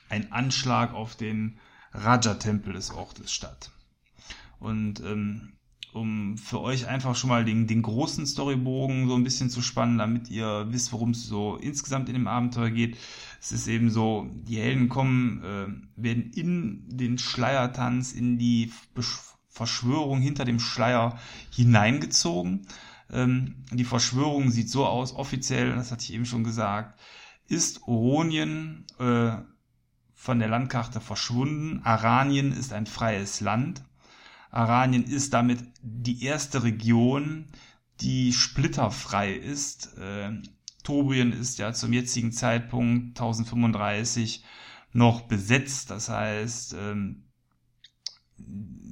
ein 0.08 0.32
Anschlag 0.32 0.94
auf 0.94 1.14
den 1.14 1.58
Raja-Tempel 1.92 2.72
des 2.72 2.90
Ortes 2.90 3.32
statt. 3.32 3.70
Und 4.58 5.00
ähm, 5.00 5.52
um 5.92 6.38
für 6.38 6.60
euch 6.60 6.88
einfach 6.88 7.14
schon 7.14 7.28
mal 7.28 7.44
den, 7.44 7.66
den 7.66 7.82
großen 7.82 8.26
Storybogen 8.26 9.08
so 9.08 9.14
ein 9.14 9.24
bisschen 9.24 9.50
zu 9.50 9.60
spannen, 9.60 9.98
damit 9.98 10.30
ihr 10.30 10.66
wisst, 10.70 10.92
worum 10.92 11.10
es 11.10 11.26
so 11.26 11.56
insgesamt 11.56 12.08
in 12.08 12.14
dem 12.14 12.26
Abenteuer 12.26 12.70
geht. 12.70 12.96
Es 13.40 13.52
ist 13.52 13.66
eben 13.68 13.90
so, 13.90 14.26
die 14.32 14.56
Helden 14.56 14.88
kommen, 14.88 15.42
äh, 15.42 16.02
werden 16.02 16.30
in 16.32 16.84
den 16.88 17.18
Schleiertanz, 17.18 18.12
in 18.12 18.38
die 18.38 18.72
Verschwörung 19.48 20.20
hinter 20.20 20.44
dem 20.44 20.60
Schleier 20.60 21.18
hineingezogen. 21.50 22.66
Ähm, 23.10 23.56
die 23.70 23.84
Verschwörung 23.84 24.50
sieht 24.50 24.70
so 24.70 24.86
aus, 24.86 25.14
offiziell, 25.14 25.74
das 25.74 25.92
hatte 25.92 26.04
ich 26.04 26.14
eben 26.14 26.26
schon 26.26 26.44
gesagt, 26.44 26.98
ist 27.48 27.82
Oronien 27.86 28.86
äh, 28.98 29.32
von 30.14 30.38
der 30.38 30.48
Landkarte 30.48 31.00
verschwunden. 31.00 31.80
Aranien 31.84 32.52
ist 32.52 32.72
ein 32.72 32.86
freies 32.86 33.40
Land. 33.40 33.82
Aranien 34.52 35.04
ist 35.04 35.32
damit 35.32 35.64
die 35.82 36.22
erste 36.24 36.62
Region, 36.62 37.46
die 38.00 38.32
splitterfrei 38.32 39.32
ist. 39.32 39.96
Äh, 39.98 40.42
Tobrien 40.84 41.32
ist 41.32 41.58
ja 41.58 41.72
zum 41.72 41.92
jetzigen 41.92 42.32
Zeitpunkt 42.32 43.18
1035 43.18 44.44
noch 44.92 45.22
besetzt. 45.22 45.90
Das 45.90 46.10
heißt, 46.10 46.76
ähm, 46.78 47.24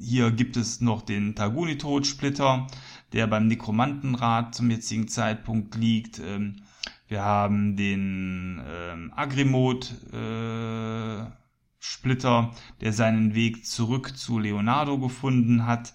hier 0.01 0.31
gibt 0.31 0.57
es 0.57 0.81
noch 0.81 1.03
den 1.03 1.35
Targuni-Todsplitter, 1.35 2.67
der 3.13 3.27
beim 3.27 3.47
Nekromantenrat 3.47 4.55
zum 4.55 4.71
jetzigen 4.71 5.09
Zeitpunkt 5.09 5.75
liegt. 5.75 6.21
Ähm, 6.21 6.63
wir 7.07 7.23
haben 7.23 7.77
den 7.77 8.63
ähm, 8.67 9.13
Agrimod 9.15 9.93
äh, 10.13 11.25
Splitter, 11.81 12.55
der 12.81 12.93
seinen 12.93 13.35
Weg 13.35 13.67
zurück 13.67 14.17
zu 14.17 14.39
Leonardo 14.39 14.99
gefunden 14.99 15.67
hat. 15.67 15.95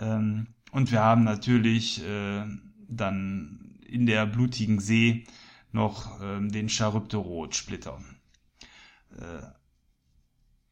Ähm, 0.00 0.46
und 0.70 0.90
wir 0.92 1.02
haben 1.02 1.24
natürlich 1.24 2.02
äh, 2.02 2.44
dann 2.88 3.78
in 3.86 4.06
der 4.06 4.26
blutigen 4.26 4.80
See 4.80 5.24
noch 5.72 6.20
äh, 6.20 6.48
den 6.48 6.68
Charybdorot 6.68 7.54
Splitter. 7.54 7.98
Äh, 9.18 9.46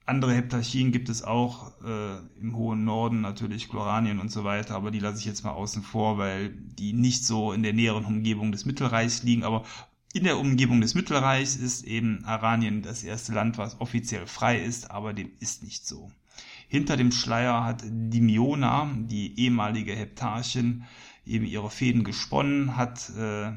andere 0.06 0.34
Heptarchien 0.34 0.92
gibt 0.92 1.08
es 1.08 1.22
auch 1.22 1.72
äh, 1.82 2.18
im 2.38 2.56
hohen 2.56 2.84
Norden, 2.84 3.22
natürlich 3.22 3.70
Chloranien 3.70 4.18
und 4.18 4.30
so 4.30 4.44
weiter, 4.44 4.74
aber 4.74 4.90
die 4.90 4.98
lasse 4.98 5.18
ich 5.18 5.24
jetzt 5.24 5.44
mal 5.44 5.52
außen 5.52 5.82
vor, 5.82 6.18
weil 6.18 6.50
die 6.50 6.92
nicht 6.92 7.24
so 7.24 7.52
in 7.52 7.62
der 7.62 7.72
näheren 7.72 8.04
Umgebung 8.04 8.52
des 8.52 8.66
Mittelreichs 8.66 9.22
liegen. 9.22 9.44
Aber 9.44 9.64
in 10.14 10.22
der 10.22 10.38
Umgebung 10.38 10.80
des 10.80 10.94
Mittelreichs 10.94 11.56
ist 11.56 11.84
eben 11.84 12.24
Aranien 12.24 12.82
das 12.82 13.02
erste 13.02 13.32
Land, 13.32 13.58
was 13.58 13.80
offiziell 13.80 14.28
frei 14.28 14.60
ist, 14.60 14.92
aber 14.92 15.12
dem 15.12 15.32
ist 15.40 15.64
nicht 15.64 15.84
so. 15.84 16.12
Hinter 16.68 16.96
dem 16.96 17.10
Schleier 17.10 17.64
hat 17.64 17.82
Dimiona, 17.84 18.88
die 18.96 19.38
ehemalige 19.40 19.92
Heptarchin, 19.94 20.84
eben 21.26 21.44
ihre 21.44 21.68
Fäden 21.68 22.04
gesponnen, 22.04 22.76
hat 22.76 23.10
äh, 23.10 23.52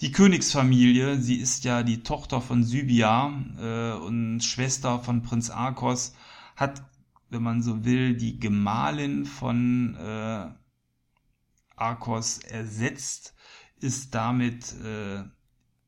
die 0.00 0.12
Königsfamilie, 0.12 1.20
sie 1.20 1.36
ist 1.36 1.64
ja 1.64 1.82
die 1.82 2.02
Tochter 2.02 2.40
von 2.40 2.64
Sybia 2.64 3.34
äh, 3.58 3.92
und 3.98 4.40
Schwester 4.40 4.98
von 5.00 5.20
Prinz 5.20 5.50
Arkos, 5.50 6.14
hat, 6.56 6.82
wenn 7.28 7.42
man 7.42 7.62
so 7.62 7.84
will, 7.84 8.16
die 8.16 8.40
Gemahlin 8.40 9.26
von 9.26 9.94
äh, 9.96 10.46
Arkos 11.76 12.38
ersetzt, 12.38 13.34
ist 13.80 14.14
damit 14.14 14.74
äh, 14.84 15.24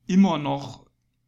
immer 0.06 0.38
noch 0.38 0.86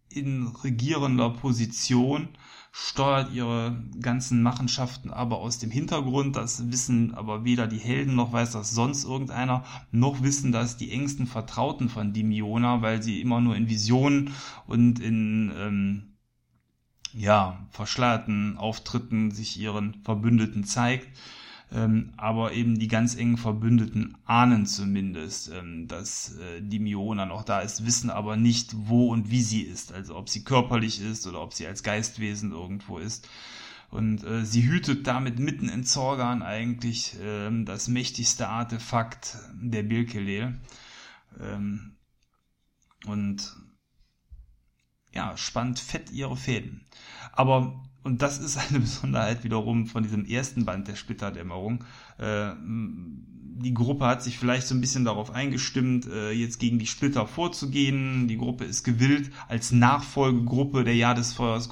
in 0.09 0.47
regierender 0.47 1.31
Position 1.31 2.29
steuert 2.71 3.33
ihre 3.33 3.81
ganzen 4.01 4.43
Machenschaften 4.43 5.11
aber 5.11 5.39
aus 5.39 5.59
dem 5.59 5.71
Hintergrund. 5.71 6.37
Das 6.37 6.73
wissen 6.73 7.15
aber 7.15 7.45
weder 7.45 7.67
die 7.67 7.79
Helden 7.79 8.17
noch 8.17 8.33
weiß 8.33 8.53
das 8.53 8.73
sonst 8.73 9.05
irgendeiner, 9.05 9.65
noch 9.93 10.23
wissen 10.23 10.51
das 10.51 10.77
die 10.77 10.91
engsten 10.91 11.27
Vertrauten 11.27 11.89
von 11.89 12.13
Dimiona, 12.13 12.83
weil 12.83 13.03
sie 13.03 13.21
immer 13.21 13.41
nur 13.41 13.55
in 13.55 13.69
Visionen 13.69 14.33
und 14.67 14.99
in 14.99 15.53
ähm, 15.57 16.15
ja, 17.13 17.65
verschleierten 17.71 18.59
Auftritten 18.59 19.31
sich 19.31 19.59
ihren 19.59 20.03
Verbündeten 20.03 20.65
zeigt 20.65 21.09
ähm, 21.75 22.13
aber 22.17 22.53
eben 22.53 22.79
die 22.79 22.87
ganz 22.87 23.17
engen 23.17 23.37
Verbündeten 23.37 24.17
ahnen 24.25 24.65
zumindest, 24.65 25.51
ähm, 25.51 25.89
dass 25.89 26.37
äh, 26.37 26.63
die 26.63 26.79
Miona 26.79 27.27
noch 27.27 27.43
da 27.43 27.61
ist, 27.61 27.85
wissen 27.85 28.11
aber 28.11 28.37
nicht, 28.37 28.75
wo 28.77 29.11
und 29.11 29.31
wie 29.31 29.43
sie 29.43 29.63
ist, 29.63 29.93
also 29.93 30.17
ob 30.17 30.29
sie 30.29 30.45
körperlich 30.45 31.01
ist 31.01 31.27
oder 31.27 31.41
ob 31.41 31.53
sie 31.53 31.67
als 31.67 31.83
Geistwesen 31.83 32.53
irgendwo 32.53 32.99
ist. 32.99 33.29
Und 33.91 34.25
äh, 34.25 34.45
sie 34.45 34.69
hütet 34.69 35.07
damit 35.07 35.39
mitten 35.39 35.69
in 35.69 35.85
Zorgan 35.85 36.43
eigentlich 36.43 37.17
ähm, 37.21 37.65
das 37.65 37.89
mächtigste 37.89 38.49
Artefakt 38.49 39.37
der 39.61 39.83
Bilkelel. 39.83 40.61
Ähm, 41.41 41.97
und 43.07 43.57
ja, 45.13 45.37
spannt 45.37 45.79
fett 45.79 46.11
ihre 46.11 46.37
Fäden. 46.37 46.87
Aber 47.33 47.85
und 48.05 48.23
das 48.23 48.39
ist 48.39 48.57
eine 48.57 48.81
Besonderheit 48.81 49.43
wiederum 49.43 49.87
von 49.87 50.03
diesem 50.03 50.25
ersten 50.27 50.65
Band 50.65 50.87
der 50.87 50.95
Splitterdämmerung. 50.95 51.85
Äh, 52.19 52.53
die 53.57 53.75
Gruppe 53.75 54.07
hat 54.07 54.23
sich 54.23 54.39
vielleicht 54.39 54.67
so 54.67 54.75
ein 54.75 54.81
bisschen 54.81 55.05
darauf 55.05 55.31
eingestimmt, 55.31 56.07
äh, 56.07 56.33
jetzt 56.33 56.59
gegen 56.59 56.79
die 56.79 56.87
Splitter 56.87 57.27
vorzugehen. 57.27 58.29
Die 58.29 58.37
Gruppe 58.37 58.65
ist 58.65 58.85
gewillt, 58.85 59.31
als 59.49 59.73
Nachfolgegruppe 59.73 60.85
der 60.85 60.97
Jahr 60.97 61.15
des 61.15 61.33
Feuers 61.33 61.69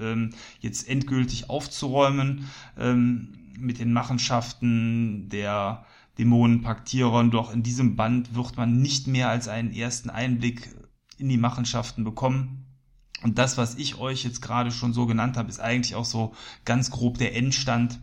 ähm, 0.00 0.30
jetzt 0.60 0.88
endgültig 0.88 1.48
aufzuräumen 1.48 2.48
ähm, 2.76 3.32
mit 3.58 3.78
den 3.78 3.92
Machenschaften 3.92 5.28
der 5.28 5.86
Dämonenpaktierer. 6.18 7.24
Doch 7.24 7.52
in 7.52 7.62
diesem 7.62 7.96
Band 7.96 8.34
wird 8.34 8.56
man 8.56 8.82
nicht 8.82 9.06
mehr 9.06 9.30
als 9.30 9.48
einen 9.48 9.72
ersten 9.72 10.10
Einblick 10.10 10.68
in 11.18 11.28
die 11.28 11.38
Machenschaften 11.38 12.04
bekommen 12.04 12.65
und 13.22 13.38
das, 13.38 13.56
was 13.56 13.76
ich 13.76 13.98
euch 13.98 14.24
jetzt 14.24 14.42
gerade 14.42 14.70
schon 14.70 14.92
so 14.92 15.06
genannt 15.06 15.36
habe, 15.36 15.48
ist 15.48 15.60
eigentlich 15.60 15.94
auch 15.94 16.04
so 16.04 16.34
ganz 16.64 16.90
grob 16.90 17.18
der 17.18 17.34
Endstand, 17.34 18.00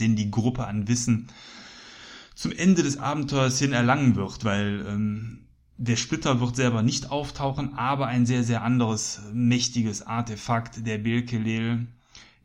den 0.00 0.16
die 0.16 0.30
Gruppe 0.30 0.66
an 0.66 0.88
Wissen 0.88 1.28
zum 2.34 2.52
Ende 2.52 2.82
des 2.82 2.98
Abenteuers 2.98 3.58
hin 3.58 3.72
erlangen 3.72 4.16
wird, 4.16 4.44
weil 4.44 4.84
ähm, 4.88 5.46
der 5.76 5.96
Splitter 5.96 6.40
wird 6.40 6.56
selber 6.56 6.82
nicht 6.82 7.10
auftauchen, 7.10 7.74
aber 7.74 8.06
ein 8.06 8.26
sehr, 8.26 8.44
sehr 8.44 8.62
anderes 8.62 9.22
mächtiges 9.32 10.02
Artefakt 10.02 10.86
der 10.86 10.98
Bilkelel, 10.98 11.86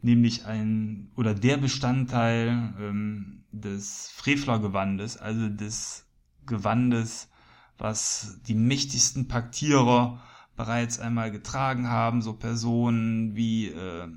nämlich 0.02 0.46
ein 0.46 1.12
oder 1.16 1.34
der 1.34 1.58
Bestandteil 1.58 2.74
ähm, 2.80 3.44
des 3.52 4.12
Frevlergewandes, 4.16 5.18
also 5.18 5.50
des 5.50 6.06
Gewandes, 6.46 7.30
was 7.78 8.40
die 8.48 8.56
mächtigsten 8.56 9.28
Paktierer 9.28 10.22
bereits 10.60 11.00
einmal 11.00 11.32
getragen 11.32 11.88
haben, 11.88 12.22
so 12.22 12.34
Personen 12.34 13.34
wie 13.34 13.69
äh, 13.69 14.10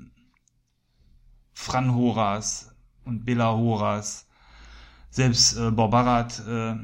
Fran 1.53 1.95
Horas 1.95 2.75
und 3.05 3.23
Bela 3.23 3.53
Horas, 3.53 4.27
selbst 5.09 5.55
äh, 5.55 5.71
Borbarat 5.71 6.45
äh, 6.45 6.75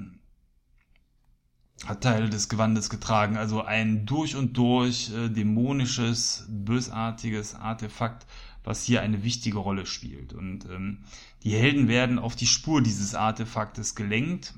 hat 1.86 2.02
Teile 2.02 2.30
des 2.30 2.48
Gewandes 2.48 2.90
getragen, 2.90 3.36
also 3.36 3.62
ein 3.62 4.06
durch 4.06 4.38
und 4.38 4.56
durch 4.56 5.12
äh, 5.12 5.28
dämonisches, 5.28 6.46
bösartiges 6.48 7.54
Artefakt, 7.54 8.28
was 8.64 8.86
hier 8.86 9.02
eine 9.02 9.24
wichtige 9.26 9.58
Rolle 9.58 9.86
spielt. 9.86 10.32
Und 10.32 10.64
ähm, 10.70 11.04
die 11.44 11.52
Helden 11.52 11.90
werden 11.90 12.18
auf 12.18 12.38
die 12.38 12.48
Spur 12.48 12.82
dieses 12.82 13.14
Artefaktes 13.14 13.94
gelenkt. 13.94 14.54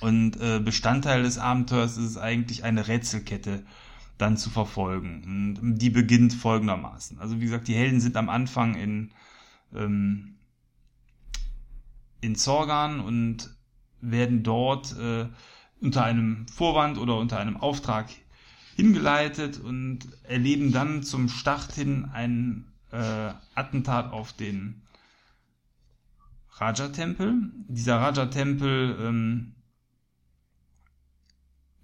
Und 0.00 0.40
äh, 0.40 0.58
Bestandteil 0.58 1.22
des 1.22 1.38
Abenteuers 1.38 1.96
ist 1.96 2.16
eigentlich 2.16 2.64
eine 2.64 2.88
Rätselkette 2.88 3.64
dann 4.20 4.36
zu 4.36 4.50
verfolgen. 4.50 5.56
Und 5.60 5.78
die 5.78 5.90
beginnt 5.90 6.32
folgendermaßen. 6.32 7.18
Also 7.18 7.40
wie 7.40 7.44
gesagt, 7.44 7.68
die 7.68 7.74
Helden 7.74 8.00
sind 8.00 8.16
am 8.16 8.28
Anfang 8.28 8.74
in, 8.74 9.10
ähm, 9.74 10.36
in 12.20 12.34
Zorgan 12.36 13.00
und 13.00 13.50
werden 14.00 14.42
dort 14.42 14.96
äh, 14.98 15.26
unter 15.80 16.04
einem 16.04 16.46
Vorwand 16.48 16.98
oder 16.98 17.18
unter 17.18 17.38
einem 17.38 17.56
Auftrag 17.56 18.08
hingeleitet 18.76 19.58
und 19.58 20.00
erleben 20.22 20.72
dann 20.72 21.02
zum 21.02 21.28
Start 21.28 21.72
hin 21.72 22.08
ein 22.12 22.66
äh, 22.92 23.32
Attentat 23.54 24.12
auf 24.12 24.32
den 24.32 24.82
Raja-Tempel. 26.52 27.50
Dieser 27.68 27.96
Raja-Tempel 27.96 28.96
ähm, 29.00 29.54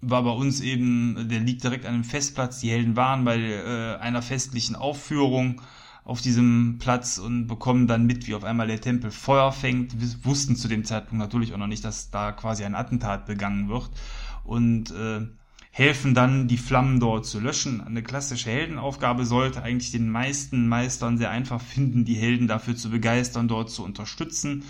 war 0.01 0.23
bei 0.23 0.31
uns 0.31 0.61
eben, 0.61 1.27
der 1.29 1.39
liegt 1.39 1.63
direkt 1.63 1.85
an 1.85 1.93
dem 1.93 2.03
Festplatz. 2.03 2.59
Die 2.59 2.69
Helden 2.69 2.95
waren 2.95 3.25
bei 3.25 3.37
äh, 3.37 3.95
einer 3.99 4.21
festlichen 4.21 4.75
Aufführung 4.75 5.61
auf 6.03 6.21
diesem 6.21 6.77
Platz 6.79 7.17
und 7.17 7.47
bekommen 7.47 7.87
dann 7.87 8.05
mit, 8.05 8.27
wie 8.27 8.35
auf 8.35 8.45
einmal 8.45 8.67
der 8.67 8.79
Tempel 8.79 9.11
Feuer 9.11 9.51
fängt. 9.51 9.99
Wir 9.99 10.07
wussten 10.23 10.55
zu 10.55 10.67
dem 10.67 10.85
Zeitpunkt 10.85 11.19
natürlich 11.19 11.53
auch 11.53 11.57
noch 11.57 11.67
nicht, 11.67 11.83
dass 11.83 12.11
da 12.11 12.31
quasi 12.31 12.63
ein 12.63 12.75
Attentat 12.75 13.25
begangen 13.25 13.67
wird 13.67 13.89
und 14.45 14.91
äh, 14.91 15.27
helfen 15.71 16.13
dann, 16.13 16.47
die 16.47 16.57
Flammen 16.57 16.99
dort 16.99 17.25
zu 17.25 17.39
löschen. 17.39 17.81
Eine 17.81 18.03
klassische 18.03 18.49
Heldenaufgabe 18.49 19.25
sollte 19.25 19.61
eigentlich 19.61 19.91
den 19.91 20.09
meisten 20.09 20.67
Meistern 20.67 21.17
sehr 21.17 21.29
einfach 21.29 21.61
finden, 21.61 22.05
die 22.05 22.15
Helden 22.15 22.47
dafür 22.47 22.75
zu 22.75 22.89
begeistern, 22.89 23.47
dort 23.47 23.69
zu 23.69 23.83
unterstützen. 23.83 24.63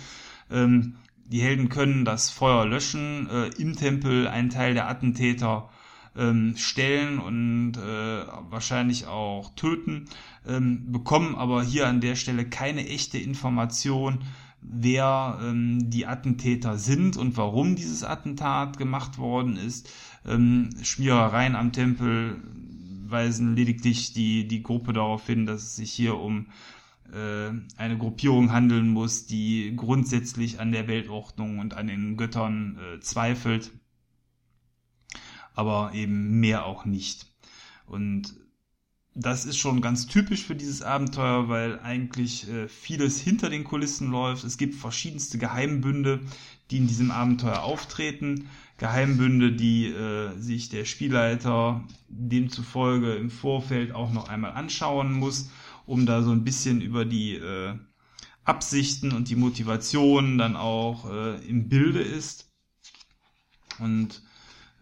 Ähm, 0.50 0.96
die 1.28 1.42
Helden 1.42 1.68
können 1.68 2.04
das 2.04 2.30
Feuer 2.30 2.66
löschen, 2.66 3.28
äh, 3.30 3.48
im 3.60 3.76
Tempel 3.76 4.26
einen 4.26 4.50
Teil 4.50 4.74
der 4.74 4.88
Attentäter 4.88 5.68
ähm, 6.16 6.54
stellen 6.56 7.18
und 7.18 7.74
äh, 7.76 8.26
wahrscheinlich 8.50 9.06
auch 9.06 9.54
töten, 9.54 10.06
ähm, 10.46 10.90
bekommen 10.90 11.34
aber 11.34 11.62
hier 11.62 11.86
an 11.86 12.00
der 12.00 12.16
Stelle 12.16 12.48
keine 12.48 12.88
echte 12.88 13.18
Information, 13.18 14.24
wer 14.62 15.38
ähm, 15.42 15.90
die 15.90 16.06
Attentäter 16.06 16.78
sind 16.78 17.16
und 17.16 17.36
warum 17.36 17.76
dieses 17.76 18.04
Attentat 18.04 18.78
gemacht 18.78 19.18
worden 19.18 19.56
ist. 19.56 19.90
Ähm, 20.26 20.70
Schmierereien 20.82 21.54
am 21.54 21.72
Tempel 21.72 22.42
weisen 23.06 23.54
lediglich 23.54 24.12
die, 24.12 24.48
die 24.48 24.62
Gruppe 24.62 24.92
darauf 24.92 25.26
hin, 25.26 25.46
dass 25.46 25.62
es 25.62 25.76
sich 25.76 25.92
hier 25.92 26.16
um 26.16 26.46
eine 27.10 27.98
Gruppierung 27.98 28.52
handeln 28.52 28.88
muss, 28.88 29.26
die 29.26 29.72
grundsätzlich 29.74 30.60
an 30.60 30.72
der 30.72 30.88
Weltordnung 30.88 31.58
und 31.58 31.74
an 31.74 31.86
den 31.86 32.16
Göttern 32.16 32.78
äh, 32.78 33.00
zweifelt, 33.00 33.70
aber 35.54 35.92
eben 35.94 36.38
mehr 36.40 36.66
auch 36.66 36.84
nicht. 36.84 37.26
Und 37.86 38.34
das 39.14 39.46
ist 39.46 39.58
schon 39.58 39.80
ganz 39.80 40.06
typisch 40.06 40.44
für 40.44 40.54
dieses 40.54 40.82
Abenteuer, 40.82 41.48
weil 41.48 41.80
eigentlich 41.80 42.48
äh, 42.48 42.68
vieles 42.68 43.20
hinter 43.20 43.50
den 43.50 43.64
Kulissen 43.64 44.10
läuft. 44.10 44.44
Es 44.44 44.58
gibt 44.58 44.76
verschiedenste 44.76 45.38
Geheimbünde, 45.38 46.20
die 46.70 46.76
in 46.76 46.86
diesem 46.86 47.10
Abenteuer 47.10 47.62
auftreten. 47.62 48.48
Geheimbünde, 48.76 49.52
die 49.52 49.86
äh, 49.86 50.38
sich 50.38 50.68
der 50.68 50.84
Spielleiter 50.84 51.84
demzufolge 52.08 53.14
im 53.14 53.30
Vorfeld 53.30 53.92
auch 53.92 54.12
noch 54.12 54.28
einmal 54.28 54.52
anschauen 54.52 55.12
muss, 55.12 55.50
um 55.88 56.06
da 56.06 56.22
so 56.22 56.30
ein 56.30 56.44
bisschen 56.44 56.80
über 56.80 57.04
die 57.04 57.34
äh, 57.34 57.74
Absichten 58.44 59.12
und 59.12 59.28
die 59.28 59.36
Motivation 59.36 60.38
dann 60.38 60.54
auch 60.54 61.10
äh, 61.10 61.36
im 61.48 61.68
Bilde 61.68 62.00
ist. 62.02 62.50
Und 63.78 64.22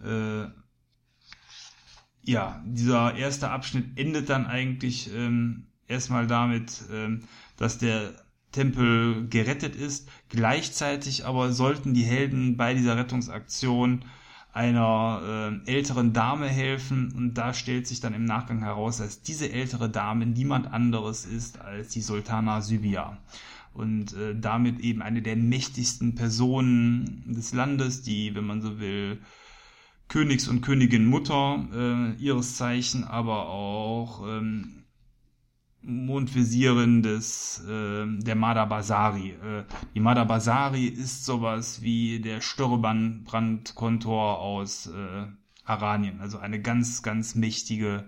äh, 0.04 0.46
ja, 2.22 2.62
dieser 2.66 3.14
erste 3.14 3.50
Abschnitt 3.50 3.96
endet 3.96 4.28
dann 4.28 4.46
eigentlich 4.46 5.12
ähm, 5.14 5.68
erstmal 5.86 6.26
damit, 6.26 6.82
ähm, 6.92 7.22
dass 7.56 7.78
der 7.78 8.24
Tempel 8.50 9.28
gerettet 9.28 9.76
ist. 9.76 10.08
Gleichzeitig 10.28 11.24
aber 11.24 11.52
sollten 11.52 11.94
die 11.94 12.04
Helden 12.04 12.56
bei 12.56 12.74
dieser 12.74 12.96
Rettungsaktion 12.96 14.04
einer 14.56 15.60
äh, 15.66 15.70
älteren 15.70 16.12
Dame 16.12 16.48
helfen. 16.48 17.12
Und 17.14 17.34
da 17.34 17.52
stellt 17.52 17.86
sich 17.86 18.00
dann 18.00 18.14
im 18.14 18.24
Nachgang 18.24 18.60
heraus, 18.60 18.98
dass 18.98 19.22
diese 19.22 19.52
ältere 19.52 19.90
Dame 19.90 20.26
niemand 20.26 20.72
anderes 20.72 21.26
ist 21.26 21.60
als 21.60 21.90
die 21.90 22.00
Sultana 22.00 22.62
Sybia 22.62 23.18
und 23.74 24.14
äh, 24.14 24.34
damit 24.34 24.80
eben 24.80 25.02
eine 25.02 25.20
der 25.20 25.36
mächtigsten 25.36 26.14
Personen 26.14 27.24
des 27.26 27.52
Landes, 27.52 28.02
die, 28.02 28.34
wenn 28.34 28.46
man 28.46 28.62
so 28.62 28.80
will, 28.80 29.18
Königs- 30.08 30.48
und 30.48 30.62
Königin 30.62 31.04
Mutter 31.04 31.66
äh, 31.74 32.22
ihres 32.22 32.56
Zeichen, 32.56 33.04
aber 33.04 33.48
auch 33.48 34.26
ähm, 34.26 34.85
Mondvisierin 35.86 37.02
des 37.02 37.62
äh, 37.66 38.04
der 38.06 38.34
Madabasari. 38.34 39.30
Äh, 39.30 39.64
die 39.94 40.00
Madabasari 40.00 40.86
ist 40.86 41.24
sowas 41.24 41.80
wie 41.80 42.20
der 42.20 42.40
Störrebrandkontor 42.40 44.40
aus 44.40 44.88
äh, 44.88 45.26
Aranien, 45.64 46.20
also 46.20 46.38
eine 46.38 46.60
ganz, 46.60 47.02
ganz 47.02 47.34
mächtige 47.34 48.04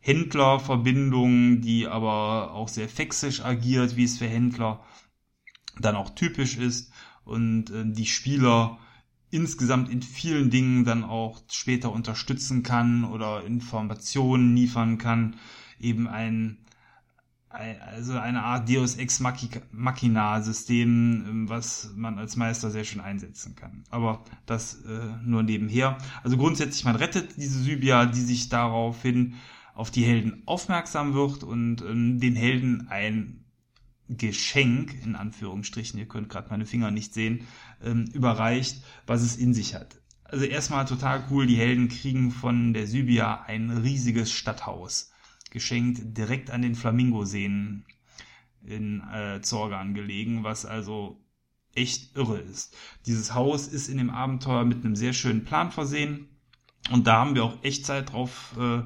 Händlerverbindung, 0.00 1.60
die 1.60 1.86
aber 1.86 2.52
auch 2.52 2.68
sehr 2.68 2.88
fexisch 2.88 3.44
agiert, 3.44 3.96
wie 3.96 4.04
es 4.04 4.18
für 4.18 4.28
Händler 4.28 4.80
dann 5.78 5.96
auch 5.96 6.10
typisch 6.10 6.56
ist. 6.56 6.92
Und 7.24 7.70
äh, 7.70 7.84
die 7.84 8.06
Spieler 8.06 8.78
insgesamt 9.30 9.90
in 9.90 10.02
vielen 10.02 10.50
Dingen 10.50 10.84
dann 10.84 11.04
auch 11.04 11.42
später 11.50 11.92
unterstützen 11.92 12.62
kann 12.62 13.04
oder 13.04 13.44
Informationen 13.44 14.54
liefern 14.54 14.98
kann, 14.98 15.36
eben 15.80 16.08
ein, 16.08 16.58
also 17.56 18.18
eine 18.18 18.42
Art 18.42 18.68
Deus 18.68 18.96
Ex 18.96 19.20
Machina 19.20 20.40
System, 20.42 21.24
ähm, 21.28 21.48
was 21.48 21.92
man 21.96 22.18
als 22.18 22.36
Meister 22.36 22.70
sehr 22.70 22.84
schön 22.84 23.00
einsetzen 23.00 23.56
kann. 23.56 23.84
Aber 23.90 24.24
das 24.46 24.82
äh, 24.84 25.00
nur 25.24 25.42
nebenher. 25.42 25.98
Also 26.22 26.36
grundsätzlich, 26.36 26.84
man 26.84 26.96
rettet 26.96 27.36
diese 27.36 27.58
Sybia, 27.60 28.06
die 28.06 28.20
sich 28.20 28.48
daraufhin 28.48 29.34
auf 29.74 29.90
die 29.90 30.04
Helden 30.04 30.42
aufmerksam 30.46 31.14
wird 31.14 31.42
und 31.42 31.82
ähm, 31.82 32.18
den 32.20 32.34
Helden 32.34 32.88
ein 32.88 33.44
Geschenk, 34.08 34.94
in 35.04 35.16
Anführungsstrichen, 35.16 35.98
ihr 35.98 36.06
könnt 36.06 36.28
gerade 36.28 36.48
meine 36.50 36.66
Finger 36.66 36.90
nicht 36.90 37.12
sehen, 37.12 37.46
ähm, 37.82 38.04
überreicht, 38.12 38.82
was 39.06 39.22
es 39.22 39.36
in 39.36 39.52
sich 39.52 39.74
hat. 39.74 40.00
Also 40.24 40.44
erstmal 40.44 40.84
total 40.86 41.24
cool, 41.30 41.46
die 41.46 41.56
Helden 41.56 41.88
kriegen 41.88 42.30
von 42.30 42.72
der 42.72 42.86
Sybia 42.86 43.42
ein 43.42 43.70
riesiges 43.70 44.32
Stadthaus, 44.32 45.12
geschenkt 45.56 46.18
direkt 46.18 46.50
an 46.50 46.60
den 46.60 46.74
Flamingoseen 46.74 47.86
in 48.62 49.00
äh, 49.10 49.40
Zorgan 49.40 49.94
gelegen, 49.94 50.44
was 50.44 50.66
also 50.66 51.18
echt 51.74 52.14
irre 52.14 52.36
ist. 52.40 52.76
Dieses 53.06 53.32
Haus 53.32 53.66
ist 53.66 53.88
in 53.88 53.96
dem 53.96 54.10
Abenteuer 54.10 54.66
mit 54.66 54.84
einem 54.84 54.96
sehr 54.96 55.14
schönen 55.14 55.46
Plan 55.46 55.70
versehen 55.70 56.28
und 56.90 57.06
da 57.06 57.14
haben 57.20 57.34
wir 57.34 57.42
auch 57.42 57.64
echt 57.64 57.86
Zeit 57.86 58.12
drauf 58.12 58.54
äh, 58.58 58.82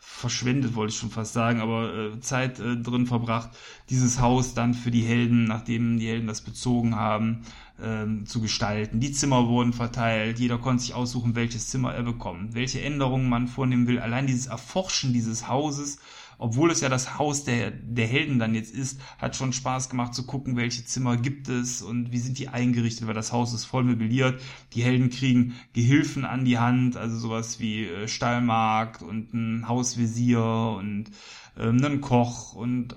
verschwendet, 0.00 0.74
wollte 0.74 0.92
ich 0.92 0.98
schon 0.98 1.10
fast 1.10 1.34
sagen, 1.34 1.60
aber 1.60 1.94
äh, 1.94 2.20
Zeit 2.20 2.58
äh, 2.58 2.76
drin 2.76 3.06
verbracht, 3.06 3.50
dieses 3.90 4.20
Haus 4.20 4.54
dann 4.54 4.74
für 4.74 4.90
die 4.90 5.02
Helden, 5.02 5.44
nachdem 5.44 5.98
die 5.98 6.08
Helden 6.08 6.26
das 6.26 6.40
bezogen 6.40 6.96
haben, 6.96 7.42
ähm, 7.82 8.26
zu 8.26 8.40
gestalten. 8.40 9.00
Die 9.00 9.12
Zimmer 9.12 9.46
wurden 9.46 9.72
verteilt, 9.72 10.38
jeder 10.38 10.58
konnte 10.58 10.82
sich 10.82 10.94
aussuchen, 10.94 11.34
welches 11.34 11.68
Zimmer 11.68 11.94
er 11.94 12.02
bekommt, 12.02 12.54
welche 12.54 12.82
Änderungen 12.82 13.28
man 13.28 13.46
vornehmen 13.46 13.86
will. 13.86 13.98
Allein 13.98 14.26
dieses 14.26 14.46
Erforschen 14.46 15.12
dieses 15.12 15.48
Hauses 15.48 15.98
obwohl 16.40 16.70
es 16.70 16.80
ja 16.80 16.88
das 16.88 17.18
Haus 17.18 17.44
der, 17.44 17.70
der 17.70 18.06
Helden 18.06 18.38
dann 18.38 18.54
jetzt 18.54 18.74
ist, 18.74 18.98
hat 19.18 19.36
schon 19.36 19.52
Spaß 19.52 19.90
gemacht 19.90 20.14
zu 20.14 20.24
gucken, 20.24 20.56
welche 20.56 20.84
Zimmer 20.86 21.18
gibt 21.18 21.50
es 21.50 21.82
und 21.82 22.12
wie 22.12 22.18
sind 22.18 22.38
die 22.38 22.48
eingerichtet, 22.48 23.06
weil 23.06 23.14
das 23.14 23.30
Haus 23.30 23.52
ist 23.52 23.66
voll 23.66 23.84
möbliert. 23.84 24.40
Die 24.72 24.82
Helden 24.82 25.10
kriegen 25.10 25.54
Gehilfen 25.74 26.24
an 26.24 26.46
die 26.46 26.58
Hand, 26.58 26.96
also 26.96 27.18
sowas 27.18 27.60
wie 27.60 27.84
äh, 27.84 28.08
Stallmarkt 28.08 29.02
und 29.02 29.34
ein 29.34 29.68
Hausvisier 29.68 30.74
und 30.78 31.10
ähm, 31.58 31.84
einen 31.84 32.00
Koch 32.00 32.54
und 32.54 32.96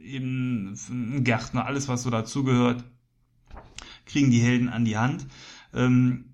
eben 0.00 0.74
ein 0.88 1.24
Gärtner, 1.24 1.66
alles 1.66 1.88
was 1.88 2.04
so 2.04 2.10
dazugehört, 2.10 2.84
kriegen 4.06 4.30
die 4.30 4.40
Helden 4.40 4.68
an 4.68 4.84
die 4.84 4.96
Hand. 4.96 5.26
Ähm, 5.74 6.33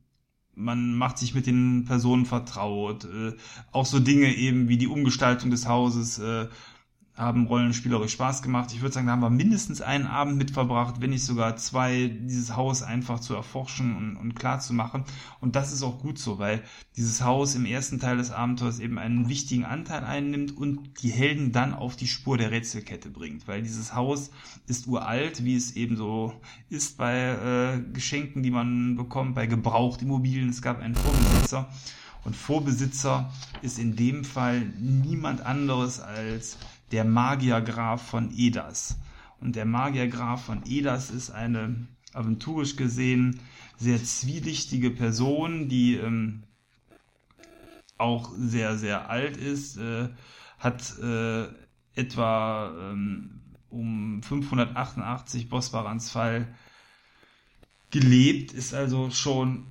man 0.61 0.95
macht 0.95 1.19
sich 1.19 1.35
mit 1.35 1.47
den 1.47 1.85
Personen 1.87 2.27
vertraut. 2.27 3.05
Äh, 3.05 3.33
auch 3.73 3.87
so 3.87 3.99
Dinge 3.99 4.35
eben 4.35 4.69
wie 4.69 4.77
die 4.77 4.87
Umgestaltung 4.87 5.51
des 5.51 5.67
Hauses 5.67 6.19
äh, 6.19 6.47
haben 7.21 7.47
rollenspielerisch 7.47 8.13
Spaß 8.13 8.43
gemacht. 8.43 8.73
Ich 8.73 8.81
würde 8.81 8.95
sagen, 8.95 9.07
da 9.07 9.13
haben 9.13 9.21
wir 9.21 9.31
mindestens 9.31 9.81
einen 9.81 10.07
Abend 10.07 10.39
mit 10.39 10.51
verbracht, 10.51 11.01
wenn 11.01 11.11
nicht 11.11 11.25
sogar 11.25 11.57
zwei, 11.57 12.09
dieses 12.09 12.57
Haus 12.57 12.83
einfach 12.83 13.21
zu 13.21 13.35
erforschen 13.35 13.97
und, 13.97 14.17
und 14.17 14.35
klar 14.35 14.59
zu 14.59 14.73
machen. 14.73 15.05
Und 15.41 15.55
das 15.55 15.73
ist 15.73 15.83
auch 15.83 15.99
gut 15.99 16.19
so, 16.19 16.39
weil 16.39 16.63
dieses 16.97 17.23
Haus 17.23 17.55
im 17.55 17.67
ersten 17.67 18.01
Teil 18.01 18.17
des 18.17 18.31
Abenteuers 18.31 18.81
eben 18.81 18.99
einen 18.99 19.29
wichtigen 19.29 19.65
Anteil 19.65 20.03
einnimmt 20.03 20.57
und 20.57 21.03
die 21.03 21.11
Helden 21.11 21.53
dann 21.53 21.75
auf 21.75 21.95
die 21.95 22.09
Spur 22.09 22.39
der 22.39 22.51
Rätselkette 22.51 23.11
bringt. 23.11 23.47
Weil 23.47 23.63
dieses 23.63 23.95
Haus 23.95 24.31
ist 24.67 24.87
uralt, 24.87 25.45
wie 25.45 25.57
es 25.57 25.77
eben 25.77 25.97
so 25.97 26.33
ist 26.71 26.97
bei 26.97 27.15
äh, 27.17 27.93
Geschenken, 27.93 28.43
die 28.43 28.51
man 28.51 28.97
bekommt, 28.97 29.35
bei 29.35 29.47
Gebrauchtimmobilien. 29.47 30.49
Es 30.49 30.63
gab 30.63 30.81
einen 30.81 30.95
Vorbesitzer. 30.95 31.69
Und 32.25 32.37
Vorbesitzer 32.37 33.33
ist 33.63 33.79
in 33.79 33.97
dem 33.97 34.25
Fall 34.25 34.61
niemand 34.79 35.45
anderes 35.45 36.01
als 36.01 36.59
der 36.91 37.05
Magiergraf 37.05 38.03
von 38.03 38.33
Edas. 38.37 38.99
Und 39.41 39.57
der 39.57 39.65
Magiergraf 39.65 40.45
von 40.45 40.63
Edas 40.67 41.11
ist 41.11 41.31
eine 41.31 41.87
aventurisch 42.13 42.77
gesehen 42.77 43.41
sehr 43.79 44.03
zwielichtige 44.03 44.91
Person, 44.91 45.69
die 45.69 45.95
ähm, 45.97 46.43
auch 47.97 48.31
sehr, 48.37 48.77
sehr 48.77 49.09
alt 49.09 49.37
ist, 49.37 49.79
äh, 49.79 50.09
hat 50.59 50.99
äh, 50.99 51.47
etwa 51.95 52.73
ähm, 52.93 53.41
um 53.71 54.23
588 54.23 55.49
Bosbarans 55.49 56.11
Fall 56.11 56.55
gelebt, 57.91 58.53
ist 58.53 58.75
also 58.75 59.11
schon, 59.11 59.67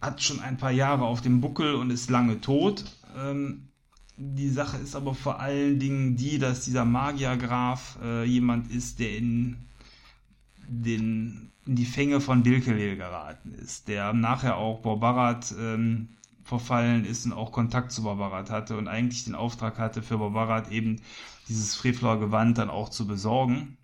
hat 0.00 0.22
schon 0.22 0.40
ein 0.40 0.56
paar 0.56 0.70
Jahre 0.70 1.04
auf 1.04 1.20
dem 1.20 1.40
Buckel 1.40 1.74
und 1.74 1.90
ist 1.90 2.10
lange 2.10 2.40
tot. 2.40 2.84
Ähm, 3.16 3.68
die 4.16 4.50
Sache 4.50 4.76
ist 4.76 4.94
aber 4.94 5.14
vor 5.14 5.40
allen 5.40 5.78
Dingen 5.78 6.16
die, 6.16 6.38
dass 6.38 6.64
dieser 6.64 6.84
Magiergraf 6.84 7.98
äh, 8.02 8.24
jemand 8.24 8.70
ist, 8.70 8.98
der 8.98 9.16
in, 9.16 9.56
den, 10.68 11.50
in 11.66 11.76
die 11.76 11.86
Fänge 11.86 12.20
von 12.20 12.42
Dilkelel 12.42 12.96
geraten 12.96 13.54
ist, 13.54 13.88
der 13.88 14.12
nachher 14.12 14.56
auch 14.56 14.80
Borbarat 14.80 15.54
ähm, 15.58 16.10
verfallen 16.44 17.04
ist 17.04 17.24
und 17.24 17.32
auch 17.32 17.52
Kontakt 17.52 17.92
zu 17.92 18.02
Borbarat 18.02 18.50
hatte 18.50 18.76
und 18.76 18.88
eigentlich 18.88 19.24
den 19.24 19.34
Auftrag 19.34 19.78
hatte, 19.78 20.02
für 20.02 20.18
Borbarat 20.18 20.70
eben 20.70 21.00
dieses 21.48 21.74
Frevler-Gewand 21.76 22.58
dann 22.58 22.70
auch 22.70 22.88
zu 22.88 23.06
besorgen 23.06 23.76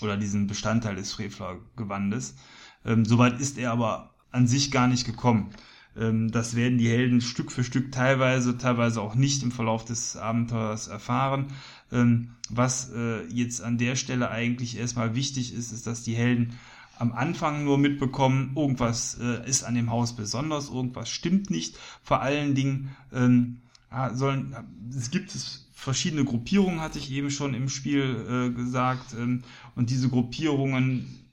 oder 0.00 0.16
diesen 0.16 0.46
Bestandteil 0.46 0.96
des 0.96 1.12
Frevler-Gewandes. 1.12 2.36
Ähm, 2.84 3.04
Soweit 3.04 3.40
ist 3.40 3.58
er 3.58 3.72
aber 3.72 4.14
an 4.30 4.46
sich 4.46 4.70
gar 4.70 4.86
nicht 4.86 5.04
gekommen. 5.04 5.50
Ähm, 5.98 6.30
das 6.30 6.56
werden 6.56 6.78
die 6.78 6.88
Helden 6.88 7.20
Stück 7.20 7.52
für 7.52 7.64
Stück 7.64 7.92
teilweise, 7.92 8.58
teilweise 8.58 9.00
auch 9.00 9.14
nicht 9.14 9.42
im 9.42 9.52
Verlauf 9.52 9.84
des 9.84 10.16
Abenteuers 10.16 10.88
erfahren. 10.88 11.46
Ähm, 11.92 12.32
was 12.50 12.90
äh, 12.90 13.24
jetzt 13.28 13.62
an 13.62 13.78
der 13.78 13.96
Stelle 13.96 14.30
eigentlich 14.30 14.78
erstmal 14.78 15.14
wichtig 15.14 15.54
ist, 15.54 15.72
ist, 15.72 15.86
dass 15.86 16.02
die 16.02 16.14
Helden 16.14 16.54
am 16.98 17.12
Anfang 17.12 17.64
nur 17.64 17.78
mitbekommen, 17.78 18.52
irgendwas 18.56 19.18
äh, 19.20 19.48
ist 19.48 19.64
an 19.64 19.74
dem 19.74 19.90
Haus 19.90 20.16
besonders, 20.16 20.70
irgendwas 20.70 21.08
stimmt 21.10 21.50
nicht. 21.50 21.76
Vor 22.02 22.22
allen 22.22 22.54
Dingen 22.54 22.96
ähm, 23.12 23.58
sollen, 24.14 24.56
es 24.96 25.10
gibt 25.10 25.32
verschiedene 25.74 26.24
Gruppierungen, 26.24 26.80
hatte 26.80 26.98
ich 26.98 27.10
eben 27.12 27.30
schon 27.30 27.54
im 27.54 27.68
Spiel 27.68 28.26
äh, 28.28 28.50
gesagt, 28.50 29.14
und 29.14 29.90
diese 29.90 30.08
Gruppierungen 30.08 31.26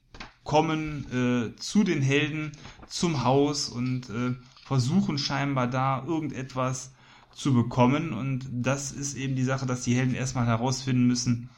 kommen 0.44 1.06
äh, 1.10 1.56
zu 1.56 1.82
den 1.82 2.02
Helden 2.02 2.52
zum 2.86 3.24
Haus 3.24 3.68
und 3.68 4.10
äh, 4.10 4.34
versuchen 4.64 5.18
scheinbar 5.18 5.68
da 5.68 6.04
irgendetwas 6.04 6.92
zu 7.34 7.52
bekommen. 7.52 8.12
Und 8.12 8.48
das 8.50 8.92
ist 8.92 9.14
eben 9.16 9.36
die 9.36 9.44
Sache, 9.44 9.66
dass 9.66 9.82
die 9.82 9.94
Helden 9.94 10.14
erstmal 10.14 10.46
herausfinden 10.46 11.06
müssen, 11.06 11.50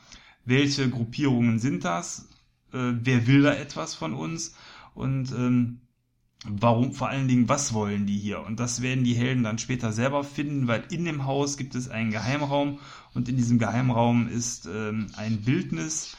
welche 0.44 0.90
Gruppierungen 0.90 1.58
sind 1.58 1.84
das, 1.84 2.28
äh, 2.72 2.92
wer 3.02 3.26
will 3.26 3.42
da 3.42 3.54
etwas 3.54 3.94
von 3.94 4.14
uns 4.14 4.54
und 4.94 5.32
ähm, 5.32 5.80
warum, 6.44 6.92
vor 6.92 7.08
allen 7.08 7.28
Dingen, 7.28 7.48
was 7.48 7.72
wollen 7.72 8.06
die 8.06 8.18
hier? 8.18 8.44
Und 8.44 8.60
das 8.60 8.80
werden 8.80 9.04
die 9.04 9.14
Helden 9.14 9.42
dann 9.42 9.58
später 9.58 9.92
selber 9.92 10.22
finden, 10.22 10.68
weil 10.68 10.84
in 10.90 11.04
dem 11.04 11.24
Haus 11.26 11.56
gibt 11.56 11.74
es 11.74 11.88
einen 11.88 12.10
Geheimraum 12.10 12.78
und 13.14 13.28
in 13.28 13.36
diesem 13.36 13.58
Geheimraum 13.58 14.28
ist 14.28 14.66
ähm, 14.66 15.08
ein 15.16 15.42
Bildnis, 15.42 16.16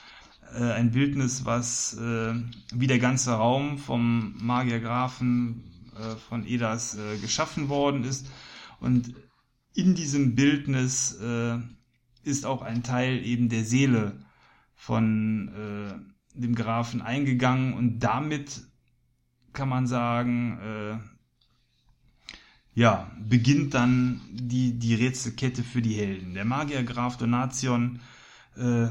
äh, 0.54 0.72
ein 0.72 0.92
Bildnis, 0.92 1.46
was 1.46 1.94
äh, 1.98 2.34
wie 2.74 2.88
der 2.88 3.00
ganze 3.00 3.32
Raum 3.32 3.78
vom 3.78 4.36
Magiergrafen 4.40 5.64
von 6.30 6.46
Edas 6.46 6.98
äh, 6.98 7.18
geschaffen 7.18 7.70
worden 7.70 8.04
ist. 8.04 8.28
Und 8.80 9.14
in 9.74 9.96
diesem 9.96 10.36
Bildnis 10.36 11.14
äh, 11.22 11.58
ist 12.24 12.46
auch 12.46 12.62
ein 12.62 12.84
Teil 12.84 13.26
eben 13.26 13.50
der 13.50 13.64
Seele 13.64 14.24
von 14.76 15.50
äh, 15.50 16.40
dem 16.40 16.56
Grafen 16.56 17.02
eingegangen 17.02 17.74
und 17.74 18.00
damit 18.00 18.62
kann 19.54 19.70
man 19.70 19.88
sagen, 19.88 20.60
äh, 20.60 20.98
ja, 22.80 23.12
beginnt 23.20 23.74
dann 23.74 24.22
die, 24.32 24.78
die 24.78 24.94
Rätselkette 24.94 25.64
für 25.64 25.82
die 25.82 25.96
Helden. 25.96 26.36
Der 26.36 26.46
Magier 26.46 26.84
Graf 26.84 27.18
Donation 27.18 28.02
äh, 28.56 28.88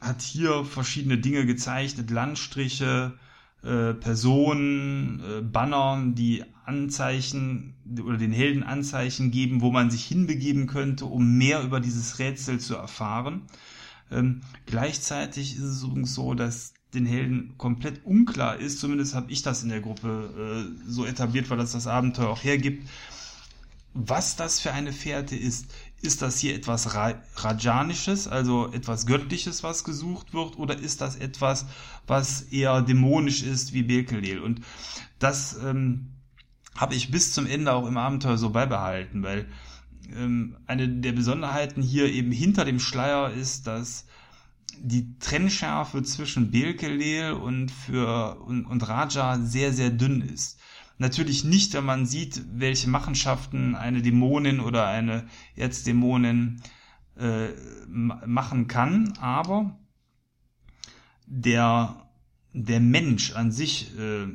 hat 0.00 0.22
hier 0.22 0.64
verschiedene 0.64 1.18
Dinge 1.18 1.44
gezeichnet, 1.44 2.10
Landstriche, 2.10 3.18
äh, 3.64 3.94
Personen, 3.94 5.20
äh, 5.20 5.40
Banner, 5.40 6.02
die 6.06 6.44
Anzeichen 6.64 7.74
oder 8.02 8.16
den 8.16 8.32
Helden 8.32 8.62
Anzeichen 8.62 9.30
geben, 9.30 9.60
wo 9.60 9.70
man 9.70 9.90
sich 9.90 10.04
hinbegeben 10.04 10.66
könnte, 10.66 11.04
um 11.06 11.36
mehr 11.36 11.62
über 11.62 11.80
dieses 11.80 12.18
Rätsel 12.18 12.58
zu 12.58 12.74
erfahren. 12.74 13.42
Ähm, 14.10 14.40
gleichzeitig 14.66 15.56
ist 15.56 15.62
es 15.62 15.82
übrigens 15.82 16.14
so, 16.14 16.34
dass 16.34 16.74
den 16.94 17.06
Helden 17.06 17.54
komplett 17.58 18.04
unklar 18.04 18.58
ist, 18.58 18.78
zumindest 18.78 19.14
habe 19.14 19.30
ich 19.30 19.42
das 19.42 19.62
in 19.62 19.68
der 19.68 19.80
Gruppe 19.80 20.68
äh, 20.86 20.90
so 20.90 21.04
etabliert, 21.04 21.50
weil 21.50 21.58
das 21.58 21.72
das 21.72 21.86
Abenteuer 21.86 22.28
auch 22.28 22.44
hergibt, 22.44 22.88
was 23.94 24.34
das 24.36 24.60
für 24.60 24.72
eine 24.72 24.92
Fährte 24.92 25.36
ist. 25.36 25.72
Ist 26.02 26.20
das 26.20 26.38
hier 26.38 26.54
etwas 26.54 26.94
Ra 26.94 27.14
Rajanisches, 27.36 28.28
also 28.28 28.70
etwas 28.72 29.06
Göttliches, 29.06 29.62
was 29.62 29.84
gesucht 29.84 30.34
wird, 30.34 30.58
oder 30.58 30.76
ist 30.76 31.00
das 31.00 31.16
etwas, 31.16 31.64
was 32.06 32.42
eher 32.42 32.82
dämonisch 32.82 33.42
ist 33.42 33.72
wie 33.72 33.84
Bekelel? 33.84 34.40
Und 34.40 34.60
das 35.18 35.56
ähm, 35.64 36.10
habe 36.76 36.94
ich 36.94 37.10
bis 37.10 37.32
zum 37.32 37.46
Ende 37.46 37.72
auch 37.72 37.86
im 37.86 37.96
Abenteuer 37.96 38.36
so 38.36 38.50
beibehalten, 38.50 39.22
weil 39.22 39.46
ähm, 40.14 40.56
eine 40.66 40.88
der 40.88 41.12
Besonderheiten 41.12 41.80
hier 41.82 42.12
eben 42.12 42.32
hinter 42.32 42.64
dem 42.64 42.80
Schleier 42.80 43.30
ist, 43.30 43.66
dass 43.66 44.06
die 44.78 45.18
Trennschärfe 45.20 46.02
zwischen 46.02 46.50
Belkelel 46.50 47.32
und 47.32 47.70
für 47.70 48.40
und, 48.42 48.66
und 48.66 48.88
Raja 48.88 49.38
sehr 49.38 49.72
sehr 49.72 49.90
dünn 49.90 50.20
ist. 50.20 50.58
Natürlich 50.98 51.44
nicht, 51.44 51.74
wenn 51.74 51.84
man 51.84 52.06
sieht, 52.06 52.42
welche 52.54 52.88
Machenschaften 52.88 53.74
eine 53.74 54.00
Dämonin 54.00 54.60
oder 54.60 54.86
eine 54.86 55.26
Erzdämonin 55.56 56.62
äh, 57.16 57.48
machen 57.86 58.68
kann, 58.68 59.14
aber 59.18 59.78
der, 61.26 62.08
der 62.52 62.80
Mensch 62.80 63.32
an 63.32 63.50
sich 63.50 63.96
äh, 63.98 64.26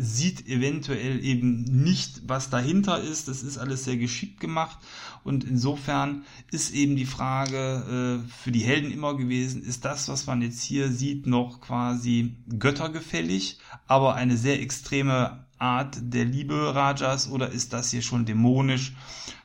sieht 0.00 0.46
eventuell 0.46 1.24
eben 1.24 1.62
nicht, 1.64 2.22
was 2.28 2.50
dahinter 2.50 3.00
ist. 3.00 3.26
Das 3.26 3.42
ist 3.42 3.58
alles 3.58 3.84
sehr 3.84 3.96
geschickt 3.96 4.38
gemacht. 4.38 4.78
Und 5.24 5.42
insofern 5.42 6.24
ist 6.52 6.72
eben 6.72 6.94
die 6.94 7.04
Frage 7.04 8.22
äh, 8.24 8.28
für 8.30 8.52
die 8.52 8.62
Helden 8.62 8.92
immer 8.92 9.16
gewesen, 9.16 9.62
ist 9.62 9.84
das, 9.84 10.08
was 10.08 10.26
man 10.26 10.40
jetzt 10.40 10.62
hier 10.62 10.92
sieht, 10.92 11.26
noch 11.26 11.60
quasi 11.60 12.36
göttergefällig, 12.58 13.58
aber 13.88 14.14
eine 14.14 14.36
sehr 14.36 14.62
extreme 14.62 15.47
Art 15.58 15.98
der 16.00 16.24
Liebe 16.24 16.74
Rajas 16.74 17.30
oder 17.30 17.50
ist 17.50 17.72
das 17.72 17.90
hier 17.90 18.02
schon 18.02 18.24
dämonisch? 18.24 18.94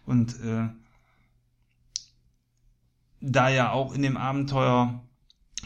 Und 0.06 0.40
äh, 0.42 0.70
da 3.22 3.50
ja 3.50 3.72
auch 3.72 3.94
in 3.94 4.02
dem 4.02 4.18
Abenteuer 4.18 5.02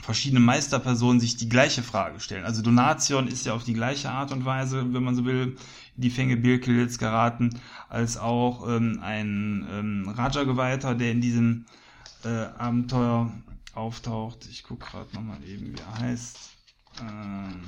verschiedene 0.01 0.39
Meisterpersonen 0.39 1.19
sich 1.19 1.37
die 1.37 1.49
gleiche 1.49 1.83
Frage 1.83 2.19
stellen. 2.19 2.45
Also 2.45 2.61
Donation 2.61 3.27
ist 3.27 3.45
ja 3.45 3.53
auf 3.53 3.63
die 3.63 3.73
gleiche 3.73 4.11
Art 4.11 4.31
und 4.31 4.45
Weise, 4.45 4.93
wenn 4.93 5.03
man 5.03 5.15
so 5.15 5.25
will, 5.25 5.57
die 5.95 6.11
Fänge 6.11 6.37
Birkels 6.37 6.99
geraten, 6.99 7.59
als 7.89 8.17
auch 8.17 8.67
ähm, 8.69 8.99
ein 9.01 9.67
ähm, 9.71 10.09
Raja-Geweihter, 10.09 10.93
der 10.93 11.11
in 11.11 11.21
diesem 11.21 11.65
äh, 12.23 12.29
Abenteuer 12.29 13.31
auftaucht. 13.73 14.47
Ich 14.49 14.63
gucke 14.63 14.85
gerade 14.85 15.13
nochmal 15.13 15.43
eben, 15.43 15.73
wie 15.73 15.79
er 15.79 15.99
heißt. 15.99 16.37
Ähm, 17.01 17.63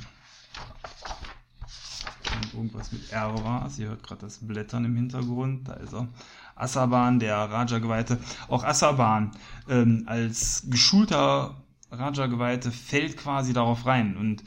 irgendwas 2.54 2.92
mit 2.92 3.12
R 3.12 3.44
war. 3.44 3.70
Sie 3.70 3.86
hört 3.86 4.04
gerade 4.04 4.22
das 4.22 4.40
Blättern 4.40 4.86
im 4.86 4.96
Hintergrund. 4.96 5.68
Da 5.68 5.74
ist 5.74 5.94
er. 5.94 6.08
Asaban, 6.56 7.20
der 7.20 7.38
Raja-Geweihte. 7.38 8.20
Auch 8.48 8.64
Asaban 8.64 9.32
ähm, 9.70 10.04
als 10.08 10.64
geschulter 10.70 11.56
Raja-Geweihte 11.92 12.72
fällt 12.72 13.18
quasi 13.18 13.54
darauf 13.54 13.86
rein. 13.86 14.18
Und 14.18 14.44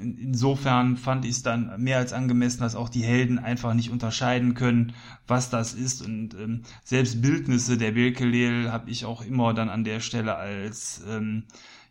insofern 0.00 0.96
fand 0.96 1.24
ich 1.24 1.32
es 1.32 1.42
dann 1.42 1.82
mehr 1.82 1.98
als 1.98 2.12
angemessen, 2.12 2.60
dass 2.60 2.74
auch 2.74 2.88
die 2.88 3.04
Helden 3.04 3.38
einfach 3.38 3.74
nicht 3.74 3.90
unterscheiden 3.90 4.54
können, 4.54 4.94
was 5.26 5.50
das 5.50 5.74
ist. 5.74 6.02
Und 6.02 6.34
ähm, 6.34 6.62
selbst 6.82 7.20
Bildnisse 7.22 7.76
der 7.76 7.92
Bilkelel 7.92 8.72
habe 8.72 8.90
ich 8.90 9.04
auch 9.04 9.22
immer 9.22 9.54
dann 9.54 9.68
an 9.68 9.84
der 9.84 10.00
Stelle 10.00 10.36
als 10.36 11.02
ähm, 11.08 11.44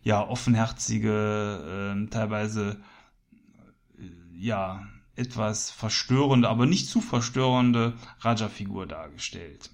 ja 0.04 0.22
offenherzige, 0.28 1.92
ähm, 1.94 2.10
teilweise 2.10 2.78
ja 4.44 4.88
etwas 5.16 5.72
verstörende, 5.72 6.50
aber 6.50 6.66
nicht 6.66 6.88
zu 6.88 7.02
verstörende 7.02 7.94
Raja-Figur 8.20 8.88
dargestellt. 8.88 9.70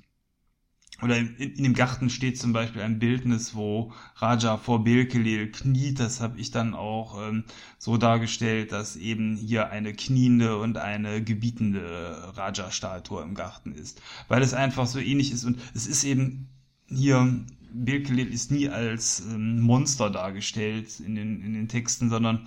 Oder 1.01 1.17
in, 1.17 1.36
in, 1.38 1.63
dem 1.63 1.73
Garten 1.73 2.10
steht 2.10 2.38
zum 2.38 2.51
Beispiel 2.51 2.82
ein 2.82 2.99
Bildnis, 2.99 3.55
wo 3.55 3.93
Raja 4.15 4.58
vor 4.58 4.84
Belkelil 4.84 5.49
kniet. 5.49 5.99
Das 5.99 6.19
habe 6.19 6.39
ich 6.39 6.51
dann 6.51 6.73
auch 6.73 7.29
ähm, 7.29 7.45
so 7.77 7.95
dargestellt, 7.95 8.73
dass 8.73 8.97
eben 8.97 9.38
hier 9.38 9.69
eine 9.69 9.93
kniende 9.93 10.58
und 10.58 10.77
eine 10.77 11.23
gebietende 11.23 12.34
Raja-Statue 12.36 13.23
im 13.23 13.34
Garten 13.34 13.71
ist. 13.71 14.01
Weil 14.27 14.41
es 14.41 14.53
einfach 14.53 14.88
so 14.88 14.99
ähnlich 14.99 15.32
ist. 15.32 15.45
Und 15.45 15.58
es 15.73 15.88
ist 15.88 16.03
eben 16.03 16.49
hier, 16.89 17.45
Belkelil 17.71 18.27
ist 18.34 18.51
nie 18.51 18.67
als 18.67 19.21
ähm, 19.21 19.62
Monster 19.62 20.10
dargestellt 20.10 20.99
in 20.99 21.15
den, 21.15 21.41
in 21.41 21.53
den 21.53 21.69
Texten, 21.69 22.10
sondern 22.10 22.45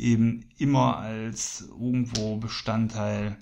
eben 0.00 0.46
immer 0.56 0.96
als 0.98 1.68
irgendwo 1.68 2.36
Bestandteil 2.36 3.36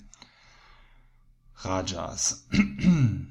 Rajas. 1.55 2.47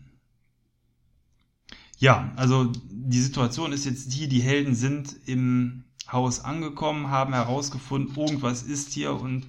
ja, 1.99 2.33
also 2.37 2.73
die 2.91 3.21
Situation 3.21 3.73
ist 3.73 3.85
jetzt 3.85 4.15
die, 4.15 4.29
die 4.29 4.41
Helden 4.41 4.75
sind 4.75 5.15
im 5.27 5.85
Haus 6.11 6.41
angekommen, 6.41 7.11
haben 7.11 7.35
herausgefunden, 7.35 8.17
irgendwas 8.17 8.63
ist 8.63 8.93
hier 8.93 9.13
und 9.13 9.47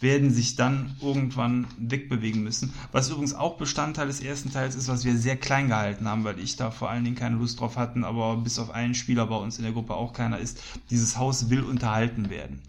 werden 0.00 0.32
sich 0.32 0.56
dann 0.56 0.96
irgendwann 1.00 1.66
wegbewegen 1.78 2.42
müssen. 2.42 2.72
Was 2.90 3.10
übrigens 3.10 3.34
auch 3.34 3.58
Bestandteil 3.58 4.06
des 4.06 4.20
ersten 4.20 4.50
Teils 4.50 4.74
ist, 4.74 4.88
was 4.88 5.04
wir 5.04 5.16
sehr 5.16 5.36
klein 5.36 5.68
gehalten 5.68 6.08
haben, 6.08 6.24
weil 6.24 6.38
ich 6.38 6.56
da 6.56 6.70
vor 6.70 6.88
allen 6.88 7.04
Dingen 7.04 7.16
keine 7.16 7.36
Lust 7.36 7.60
drauf 7.60 7.76
hatten, 7.76 8.02
aber 8.02 8.38
bis 8.38 8.58
auf 8.58 8.70
einen 8.70 8.94
Spieler 8.94 9.26
bei 9.26 9.36
uns 9.36 9.58
in 9.58 9.64
der 9.64 9.74
Gruppe 9.74 9.94
auch 9.94 10.14
keiner 10.14 10.38
ist. 10.38 10.62
Dieses 10.88 11.18
Haus 11.18 11.50
will 11.50 11.62
unterhalten 11.62 12.30
werden 12.30 12.62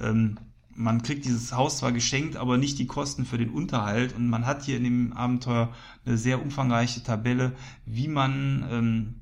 ähm, 0.00 0.38
man 0.74 1.02
kriegt 1.02 1.24
dieses 1.24 1.52
Haus 1.52 1.78
zwar 1.78 1.92
geschenkt, 1.92 2.36
aber 2.36 2.58
nicht 2.58 2.78
die 2.78 2.86
Kosten 2.86 3.24
für 3.24 3.38
den 3.38 3.50
Unterhalt. 3.50 4.14
Und 4.14 4.28
man 4.28 4.46
hat 4.46 4.64
hier 4.64 4.76
in 4.76 4.84
dem 4.84 5.12
Abenteuer 5.14 5.72
eine 6.04 6.18
sehr 6.18 6.42
umfangreiche 6.42 7.02
Tabelle, 7.02 7.52
wie 7.86 8.08
man 8.08 8.66
ähm, 8.70 9.14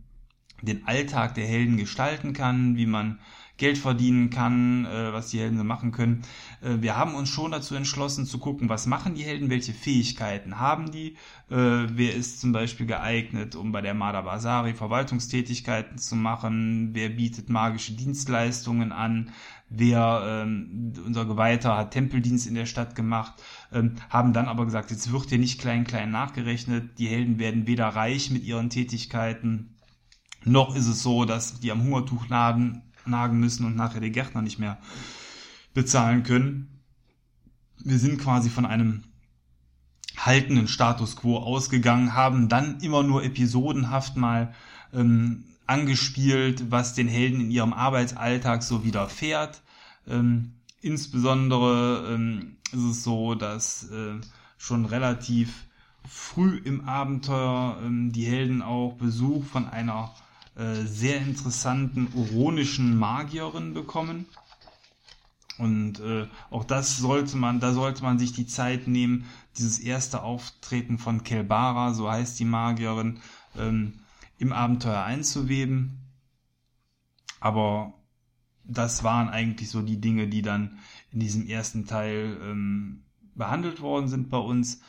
den 0.63 0.87
Alltag 0.87 1.35
der 1.35 1.47
Helden 1.47 1.77
gestalten 1.77 2.33
kann, 2.33 2.77
wie 2.77 2.87
man 2.87 3.21
Geld 3.57 3.79
verdienen 3.79 4.31
kann, 4.31 4.85
äh, 4.85 5.13
was 5.13 5.31
die 5.31 5.39
Helden 5.39 5.59
so 5.59 5.65
machen 5.65 5.93
können. 5.93 6.23
Äh, 6.61 6.81
wir 6.81 6.97
haben 6.97 7.15
uns 7.15 7.29
schon 7.29 7.53
dazu 7.53 7.77
entschlossen 7.77 8.27
zu 8.27 8.39
gucken, 8.39 8.69
was 8.69 8.87
machen 8.87 9.15
die 9.15 9.23
Helden, 9.23 9.49
welche 9.49 9.73
Fähigkeiten 9.73 10.59
haben 10.59 10.91
die, 10.91 11.17
äh, 11.51 11.87
wer 11.89 12.15
ist 12.15 12.41
zum 12.41 12.53
Beispiel 12.53 12.87
geeignet, 12.87 13.55
um 13.55 13.71
bei 13.71 13.81
der 13.81 13.95
Mada 13.95 14.23
Basari 14.23 14.75
Verwaltungstätigkeiten 14.75 15.99
zu 15.99 16.17
machen, 16.17 16.91
wer 16.95 17.11
bietet 17.11 17.49
magische 17.49 17.93
Dienstleistungen 17.93 18.91
an, 18.91 19.31
wer 19.69 20.43
ähm, 20.43 20.93
unser 21.07 21.25
Geweihter 21.25 21.77
hat 21.77 21.93
Tempeldienst 21.93 22.49
in 22.49 22.55
der 22.57 22.67
Stadt 22.67 22.97
gemacht, 22.97 23.35
ähm, 23.73 23.95
haben 24.11 24.33
dann 24.33 24.47
aber 24.47 24.65
gesagt, 24.65 24.91
jetzt 24.91 25.13
wird 25.13 25.29
hier 25.29 25.39
nicht 25.39 25.61
klein 25.61 25.85
klein 25.85 26.11
nachgerechnet, 26.11 26.99
die 26.99 27.07
Helden 27.07 27.39
werden 27.39 27.69
weder 27.69 27.87
reich 27.89 28.31
mit 28.31 28.43
ihren 28.43 28.69
Tätigkeiten, 28.69 29.77
noch 30.45 30.77
ist 30.77 30.87
es 30.87 31.03
so, 31.03 31.25
dass 31.25 31.61
die 31.61 31.73
am 31.73 31.83
Hungertuch 31.83 32.29
nagen, 32.29 32.83
nagen 33.07 33.39
müssen 33.39 33.65
und 33.67 33.77
nachher 33.77 34.01
die 34.01 34.13
Gärtner 34.13 34.43
nicht 34.43 34.59
mehr 34.59 34.79
bezahlen 35.73 36.23
können. 36.23 36.81
Wir 37.79 37.99
sind 37.99 38.21
quasi 38.21 38.49
von 38.51 38.67
einem 38.67 39.05
haltenden 40.17 40.69
Status 40.69 41.17
quo 41.17 41.39
ausgegangen, 41.39 42.15
haben 42.15 42.49
dann 42.49 42.81
immer 42.81 43.03
nur 43.03 43.25
episodenhaft 43.25 44.17
mal 44.17 44.55
ähm, 44.93 45.45
angespielt, 45.67 46.71
was 46.71 46.95
den 46.95 47.09
Helden 47.09 47.41
in 47.41 47.51
ihrem 47.51 47.73
Arbeitsalltag 47.73 48.63
so 48.63 48.85
widerfährt. 48.85 49.63
Ähm, 50.07 50.53
insbesondere 50.81 52.15
ähm, 52.15 52.57
ist 52.73 52.83
es 52.83 53.05
so, 53.05 53.35
dass 53.35 53.91
äh, 53.91 54.21
schon 54.59 54.85
relativ 54.85 55.65
früh 56.09 56.59
im 56.59 56.87
Abenteuer 56.87 57.79
ähm, 57.83 58.13
die 58.13 58.27
Helden 58.27 58.63
auch 58.63 58.95
Besuch 58.95 59.45
von 59.45 59.69
einer 59.69 60.15
äh, 60.57 60.85
sehr 60.85 61.19
interessanten 61.19 62.09
oronischen 62.15 62.97
Magierin 62.97 63.75
bekommen. 63.75 64.27
Und 65.59 66.01
äh, 66.01 66.27
auch 66.51 66.65
das 66.65 66.99
sollte 66.99 67.37
man, 67.37 67.61
da 67.61 67.73
sollte 67.73 68.03
man 68.03 68.19
sich 68.19 68.33
die 68.33 68.47
Zeit 68.47 68.89
nehmen, 68.89 69.27
dieses 69.57 69.79
erste 69.79 70.23
Auftreten 70.23 70.99
von 70.99 71.23
Kelbara, 71.23 71.95
so 71.95 72.11
heißt 72.11 72.39
die 72.41 72.45
Magierin, 72.45 73.21
ähm, 73.57 74.01
im 74.39 74.53
Abenteuer 74.53 75.03
einzuweben. 75.03 76.01
Aber 77.41 77.95
das 78.65 79.05
waren 79.05 79.29
eigentlich 79.29 79.69
so 79.71 79.83
die 79.83 80.01
Dinge, 80.01 80.29
die 80.29 80.43
dann 80.43 80.79
in 81.13 81.21
diesem 81.21 81.47
ersten 81.47 81.87
Teil 81.87 82.39
ähm, 82.43 83.05
behandelt 83.35 83.81
worden 83.81 84.09
sind 84.09 84.31
bei 84.31 84.39
uns. 84.39 84.81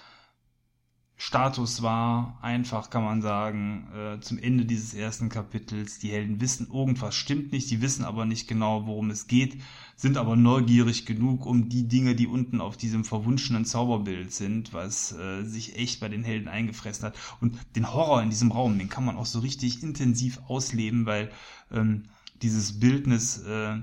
Status 1.18 1.82
war 1.82 2.38
einfach, 2.42 2.90
kann 2.90 3.04
man 3.04 3.22
sagen, 3.22 3.88
äh, 3.96 4.20
zum 4.20 4.38
Ende 4.38 4.66
dieses 4.66 4.94
ersten 4.94 5.30
Kapitels. 5.30 5.98
Die 6.00 6.12
Helden 6.12 6.42
wissen, 6.42 6.68
irgendwas 6.72 7.16
stimmt 7.16 7.54
nicht, 7.54 7.72
die 7.72 7.82
wissen 7.82 8.04
aber 8.04 8.26
nicht 8.26 8.50
genau, 8.50 8.86
worum 8.86 9.10
es 9.10 9.28
geht, 9.28 9.62
sind 9.96 10.18
aber 10.18 10.36
neugierig 10.36 11.06
genug, 11.06 11.46
um 11.46 11.70
die 11.70 11.88
Dinge, 11.88 12.16
die 12.16 12.28
unten 12.28 12.60
auf 12.60 12.76
diesem 12.76 13.06
verwunschenen 13.06 13.64
Zauberbild 13.64 14.34
sind, 14.34 14.74
was 14.74 15.14
äh, 15.14 15.44
sich 15.44 15.78
echt 15.78 16.02
bei 16.02 16.10
den 16.10 16.26
Helden 16.26 16.50
eingefressen 16.50 17.06
hat. 17.06 17.16
Und 17.40 17.58
den 17.78 17.94
Horror 17.94 18.22
in 18.22 18.30
diesem 18.30 18.52
Raum, 18.52 18.78
den 18.78 18.90
kann 18.90 19.06
man 19.06 19.16
auch 19.16 19.26
so 19.26 19.40
richtig 19.40 19.84
intensiv 19.84 20.42
ausleben, 20.48 21.06
weil 21.06 21.32
ähm, 21.72 22.04
dieses 22.42 22.80
Bildnis 22.80 23.38
äh, 23.38 23.78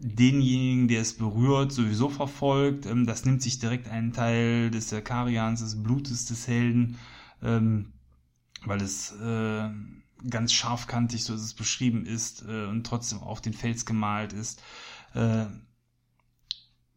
denjenigen, 0.00 0.88
der 0.88 1.00
es 1.02 1.16
berührt, 1.16 1.72
sowieso 1.72 2.08
verfolgt. 2.08 2.86
Ähm, 2.86 3.06
das 3.06 3.24
nimmt 3.24 3.42
sich 3.42 3.58
direkt 3.58 3.88
einen 3.88 4.12
Teil 4.12 4.70
des 4.70 4.94
Karians, 5.04 5.60
des 5.60 5.82
Blutes 5.82 6.26
des 6.26 6.46
Helden, 6.46 6.98
ähm, 7.42 7.92
weil 8.64 8.80
es 8.80 9.12
äh, 9.20 9.68
ganz 10.30 10.52
scharfkantig, 10.52 11.24
so 11.24 11.34
ist 11.34 11.42
es 11.42 11.54
beschrieben 11.54 12.06
ist, 12.06 12.44
äh, 12.48 12.66
und 12.66 12.84
trotzdem 12.86 13.20
auf 13.20 13.40
den 13.40 13.52
Fels 13.52 13.86
gemalt 13.86 14.32
ist. 14.32 14.62
Äh, 15.14 15.46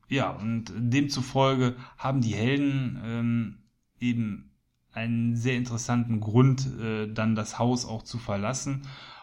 ja, 0.08 0.30
und 0.30 0.74
demzufolge 0.76 1.76
haben 1.98 2.22
die 2.22 2.36
Helden 2.36 3.00
ähm, 3.04 3.58
eben 4.00 4.52
einen 4.92 5.38
sehr 5.38 5.56
interessanten 5.56 6.20
Grund, 6.20 6.68
äh, 6.80 7.08
dann 7.12 7.36
das 7.36 7.60
Haus 7.60 7.86
auch 7.86 8.04
zu 8.04 8.18
verlassen. 8.18 8.82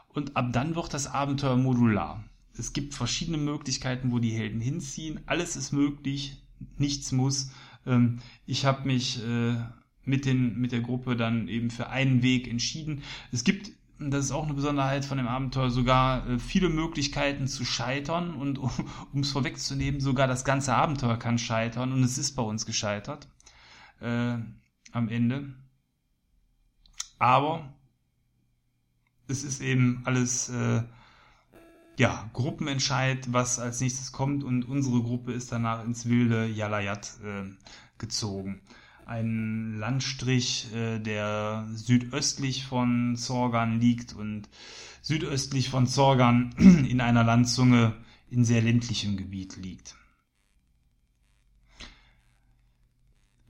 Und 0.08 0.36
ab 0.36 0.48
dann 0.52 0.74
wird 0.74 0.94
das 0.94 1.06
Abenteuer 1.06 1.56
modular 1.56 2.24
es 2.58 2.72
gibt 2.72 2.94
verschiedene 2.94 3.38
Möglichkeiten, 3.38 4.10
wo 4.12 4.18
die 4.18 4.32
Helden 4.32 4.60
hinziehen. 4.60 5.20
Alles 5.26 5.56
ist 5.56 5.72
möglich, 5.72 6.42
nichts 6.76 7.12
muss. 7.12 7.50
Ähm, 7.86 8.18
ich 8.46 8.64
habe 8.64 8.86
mich 8.86 9.22
äh, 9.24 9.56
mit, 10.04 10.24
den, 10.24 10.58
mit 10.58 10.72
der 10.72 10.80
Gruppe 10.80 11.16
dann 11.16 11.48
eben 11.48 11.70
für 11.70 11.88
einen 11.88 12.22
Weg 12.22 12.48
entschieden. 12.48 13.02
Es 13.30 13.44
gibt, 13.44 13.70
das 13.98 14.26
ist 14.26 14.32
auch 14.32 14.44
eine 14.44 14.54
Besonderheit 14.54 15.04
von 15.04 15.18
dem 15.18 15.28
Abenteuer, 15.28 15.70
sogar 15.70 16.28
äh, 16.28 16.38
viele 16.38 16.68
Möglichkeiten 16.68 17.46
zu 17.46 17.64
scheitern. 17.64 18.34
Und 18.34 18.58
um 19.12 19.20
es 19.20 19.30
vorwegzunehmen, 19.30 20.00
sogar 20.00 20.26
das 20.26 20.44
ganze 20.44 20.74
Abenteuer 20.74 21.18
kann 21.18 21.38
scheitern. 21.38 21.92
Und 21.92 22.02
es 22.02 22.18
ist 22.18 22.34
bei 22.34 22.42
uns 22.42 22.66
gescheitert 22.66 23.28
äh, 24.00 24.36
am 24.92 25.08
Ende. 25.08 25.54
Aber 27.18 27.72
es 29.28 29.44
ist 29.44 29.60
eben 29.60 30.02
alles 30.04 30.48
äh, 30.48 30.82
ja, 31.98 32.30
Gruppenentscheid, 32.32 33.32
was 33.32 33.58
als 33.58 33.80
nächstes 33.80 34.12
kommt 34.12 34.44
und 34.44 34.62
unsere 34.62 35.02
Gruppe 35.02 35.32
ist 35.32 35.50
danach 35.50 35.84
ins 35.84 36.08
wilde 36.08 36.46
Yalayat 36.46 37.18
äh, 37.24 37.50
gezogen. 37.98 38.60
Ein 39.04 39.78
Landstrich, 39.78 40.72
äh, 40.74 41.00
der 41.00 41.66
südöstlich 41.74 42.66
von 42.66 43.16
Zorgan 43.16 43.80
liegt 43.80 44.14
und 44.14 44.48
südöstlich 45.02 45.70
von 45.70 45.88
Zorgan 45.88 46.52
in 46.88 47.00
einer 47.00 47.24
Landzunge 47.24 47.94
in 48.30 48.44
sehr 48.44 48.62
ländlichem 48.62 49.16
Gebiet 49.16 49.56
liegt. 49.56 49.96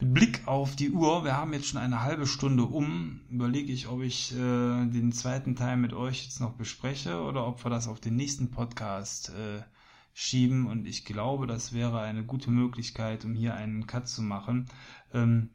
Mit 0.01 0.15
Blick 0.15 0.47
auf 0.47 0.77
die 0.77 0.91
Uhr, 0.91 1.25
wir 1.25 1.37
haben 1.37 1.53
jetzt 1.53 1.67
schon 1.67 1.81
eine 1.81 2.03
halbe 2.03 2.27
Stunde 2.27 2.63
um, 2.63 3.21
überlege 3.31 3.73
ich, 3.73 3.89
ob 3.89 4.03
ich 4.03 4.33
äh, 4.33 4.37
den 4.37 5.11
zweiten 5.13 5.57
Teil 5.57 5.77
mit 5.77 5.93
euch 5.93 6.25
jetzt 6.25 6.41
noch 6.41 6.53
bespreche 6.53 7.21
oder 7.21 7.45
ob 7.47 7.65
wir 7.65 7.71
das 7.71 7.89
auf 7.89 7.99
den 7.99 8.15
nächsten 8.15 8.53
Podcast 8.53 9.31
äh, 9.31 9.63
schieben. 10.15 10.69
Und 10.69 10.87
ich 10.87 11.05
glaube, 11.05 11.49
das 11.49 11.73
wäre 11.73 12.01
eine 12.01 12.25
gute 12.25 12.53
Möglichkeit, 12.53 13.25
um 13.25 13.35
hier 13.35 13.55
einen 13.55 13.89
Cut 13.89 14.07
zu 14.07 14.23
machen. 14.23 14.69
Ähm, 15.13 15.51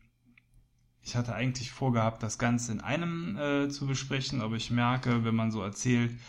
ich 1.01 1.15
hatte 1.15 1.36
eigentlich 1.36 1.71
vorgehabt, 1.71 2.21
das 2.21 2.38
Ganze 2.38 2.73
in 2.73 2.82
einem 2.82 3.38
äh, 3.38 3.69
zu 3.69 3.88
besprechen, 3.88 4.41
aber 4.41 4.58
ich 4.58 4.71
merke, 4.71 5.23
wenn 5.23 5.36
man 5.36 5.51
so 5.51 5.62
erzählt, 5.62 6.19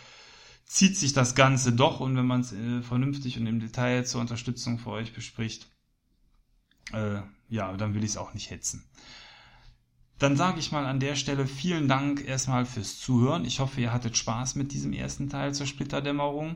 zieht 0.65 0.97
sich 0.97 1.11
das 1.11 1.35
Ganze 1.35 1.73
doch 1.73 1.99
und 1.99 2.15
wenn 2.15 2.27
man 2.27 2.41
es 2.41 2.53
äh, 2.53 2.81
vernünftig 2.81 3.37
und 3.37 3.47
im 3.47 3.59
Detail 3.59 4.05
zur 4.05 4.21
Unterstützung 4.21 4.79
für 4.79 4.91
euch 4.91 5.13
bespricht, 5.13 5.67
äh, 6.93 7.21
ja, 7.49 7.75
dann 7.77 7.93
will 7.93 8.03
ich 8.03 8.11
es 8.11 8.17
auch 8.17 8.33
nicht 8.33 8.49
hetzen. 8.49 8.83
Dann 10.17 10.37
sage 10.37 10.59
ich 10.59 10.71
mal 10.71 10.85
an 10.85 11.01
der 11.01 11.15
Stelle 11.15 11.45
vielen 11.45 11.89
Dank 11.89 12.25
erstmal 12.25 12.65
fürs 12.65 12.99
Zuhören. 12.99 13.43
Ich 13.43 13.59
hoffe, 13.59 13.81
ihr 13.81 13.91
hattet 13.91 14.15
Spaß 14.15 14.55
mit 14.55 14.71
diesem 14.71 14.93
ersten 14.93 15.29
Teil 15.29 15.53
zur 15.53 15.67
Splitterdämmerung. 15.67 16.55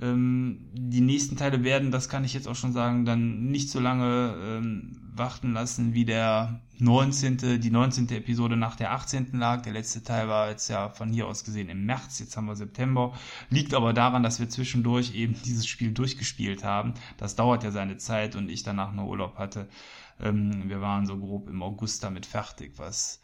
Ähm, 0.00 0.68
die 0.72 1.00
nächsten 1.00 1.36
Teile 1.36 1.64
werden, 1.64 1.90
das 1.90 2.10
kann 2.10 2.24
ich 2.24 2.34
jetzt 2.34 2.46
auch 2.46 2.54
schon 2.54 2.74
sagen, 2.74 3.06
dann 3.06 3.46
nicht 3.46 3.70
so 3.70 3.80
lange 3.80 4.36
ähm, 4.40 4.96
warten 5.14 5.54
lassen, 5.54 5.94
wie 5.94 6.04
der 6.04 6.60
19., 6.78 7.60
die 7.60 7.70
19. 7.70 8.08
Episode 8.10 8.56
nach 8.56 8.76
der 8.76 8.92
18. 8.92 9.30
lag. 9.32 9.62
Der 9.62 9.72
letzte 9.72 10.04
Teil 10.04 10.28
war 10.28 10.50
jetzt 10.50 10.68
ja 10.68 10.90
von 10.90 11.10
hier 11.10 11.26
aus 11.26 11.44
gesehen 11.44 11.70
im 11.70 11.86
März, 11.86 12.20
jetzt 12.20 12.36
haben 12.36 12.46
wir 12.46 12.56
September. 12.56 13.14
Liegt 13.48 13.74
aber 13.74 13.94
daran, 13.94 14.22
dass 14.22 14.38
wir 14.38 14.48
zwischendurch 14.48 15.14
eben 15.14 15.34
dieses 15.44 15.66
Spiel 15.66 15.92
durchgespielt 15.92 16.62
haben. 16.62 16.94
Das 17.16 17.36
dauert 17.36 17.64
ja 17.64 17.70
seine 17.70 17.96
Zeit 17.96 18.36
und 18.36 18.50
ich 18.50 18.62
danach 18.62 18.92
nur 18.92 19.06
Urlaub 19.06 19.38
hatte. 19.38 19.68
Ähm, 20.20 20.68
wir 20.68 20.80
waren 20.80 21.06
so 21.06 21.18
grob 21.18 21.48
im 21.48 21.62
August 21.62 22.02
damit 22.02 22.26
fertig, 22.26 22.72
was 22.76 23.20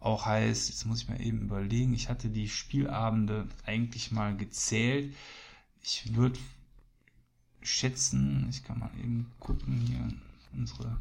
auch 0.00 0.26
heißt, 0.26 0.68
jetzt 0.68 0.84
muss 0.84 1.02
ich 1.02 1.08
mal 1.08 1.20
eben 1.20 1.42
überlegen, 1.42 1.94
ich 1.94 2.08
hatte 2.08 2.28
die 2.28 2.48
Spielabende 2.48 3.48
eigentlich 3.64 4.10
mal 4.10 4.36
gezählt. 4.36 5.14
Ich 5.80 6.14
würde 6.16 6.38
schätzen, 7.60 8.48
ich 8.50 8.64
kann 8.64 8.80
mal 8.80 8.90
eben 8.98 9.30
gucken 9.38 9.80
hier 9.86 10.12
unsere 10.52 11.00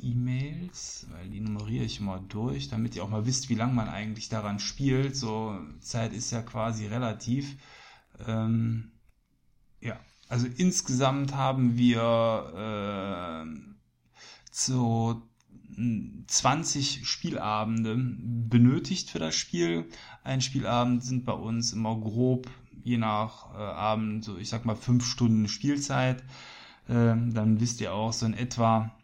E-Mails, 0.00 1.06
weil 1.10 1.28
die 1.30 1.40
nummeriere 1.40 1.84
ich 1.84 2.00
mal 2.00 2.20
durch, 2.28 2.68
damit 2.68 2.94
ihr 2.94 3.02
auch 3.02 3.10
mal 3.10 3.26
wisst, 3.26 3.48
wie 3.48 3.54
lange 3.54 3.74
man 3.74 3.88
eigentlich 3.88 4.28
daran 4.28 4.60
spielt. 4.60 5.16
So 5.16 5.58
Zeit 5.80 6.12
ist 6.12 6.30
ja 6.30 6.42
quasi 6.42 6.86
relativ. 6.86 7.56
Ähm, 8.26 8.92
ja, 9.80 9.98
also 10.28 10.46
insgesamt 10.46 11.34
haben 11.34 11.76
wir 11.76 13.44
äh, 13.46 13.75
so 14.56 15.22
20 16.26 17.06
Spielabende 17.06 17.96
benötigt 17.98 19.10
für 19.10 19.18
das 19.18 19.34
Spiel. 19.34 19.84
Ein 20.24 20.40
Spielabend 20.40 21.04
sind 21.04 21.26
bei 21.26 21.34
uns 21.34 21.72
immer 21.72 21.94
grob, 22.00 22.48
je 22.82 22.96
nach 22.96 23.54
äh, 23.54 23.58
Abend, 23.58 24.24
so 24.24 24.38
ich 24.38 24.48
sag 24.48 24.64
mal 24.64 24.76
fünf 24.76 25.04
Stunden 25.04 25.48
Spielzeit. 25.48 26.22
Äh, 26.88 27.14
dann 27.16 27.60
wisst 27.60 27.80
ihr 27.82 27.92
auch 27.92 28.12
so 28.12 28.24
in 28.24 28.32
etwa, 28.32 28.96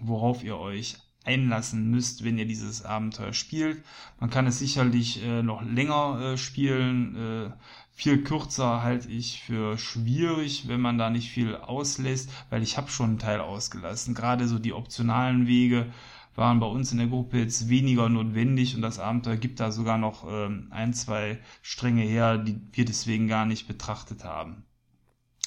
worauf 0.00 0.42
ihr 0.42 0.56
euch 0.56 0.96
einlassen 1.24 1.90
müsst, 1.90 2.24
wenn 2.24 2.38
ihr 2.38 2.46
dieses 2.46 2.84
Abenteuer 2.84 3.32
spielt. 3.32 3.82
Man 4.20 4.30
kann 4.30 4.46
es 4.46 4.58
sicherlich 4.58 5.22
äh, 5.22 5.42
noch 5.42 5.62
länger 5.62 6.20
äh, 6.20 6.36
spielen. 6.36 7.16
Äh, 7.16 7.50
viel 7.92 8.22
kürzer 8.22 8.82
halte 8.82 9.08
ich 9.08 9.42
für 9.42 9.78
schwierig, 9.78 10.68
wenn 10.68 10.80
man 10.80 10.98
da 10.98 11.10
nicht 11.10 11.30
viel 11.30 11.56
auslässt, 11.56 12.30
weil 12.50 12.62
ich 12.62 12.76
habe 12.76 12.90
schon 12.90 13.10
einen 13.10 13.18
Teil 13.18 13.40
ausgelassen. 13.40 14.14
Gerade 14.14 14.48
so 14.48 14.58
die 14.58 14.72
optionalen 14.72 15.46
Wege 15.46 15.86
waren 16.34 16.58
bei 16.58 16.66
uns 16.66 16.90
in 16.92 16.98
der 16.98 17.06
Gruppe 17.06 17.38
jetzt 17.38 17.68
weniger 17.68 18.08
notwendig 18.08 18.74
und 18.74 18.82
das 18.82 18.98
Abenteuer 18.98 19.36
gibt 19.36 19.60
da 19.60 19.70
sogar 19.70 19.98
noch 19.98 20.26
ähm, 20.28 20.68
ein, 20.70 20.92
zwei 20.92 21.38
Stränge 21.62 22.02
her, 22.02 22.38
die 22.38 22.60
wir 22.72 22.84
deswegen 22.84 23.28
gar 23.28 23.46
nicht 23.46 23.68
betrachtet 23.68 24.24
haben. 24.24 24.64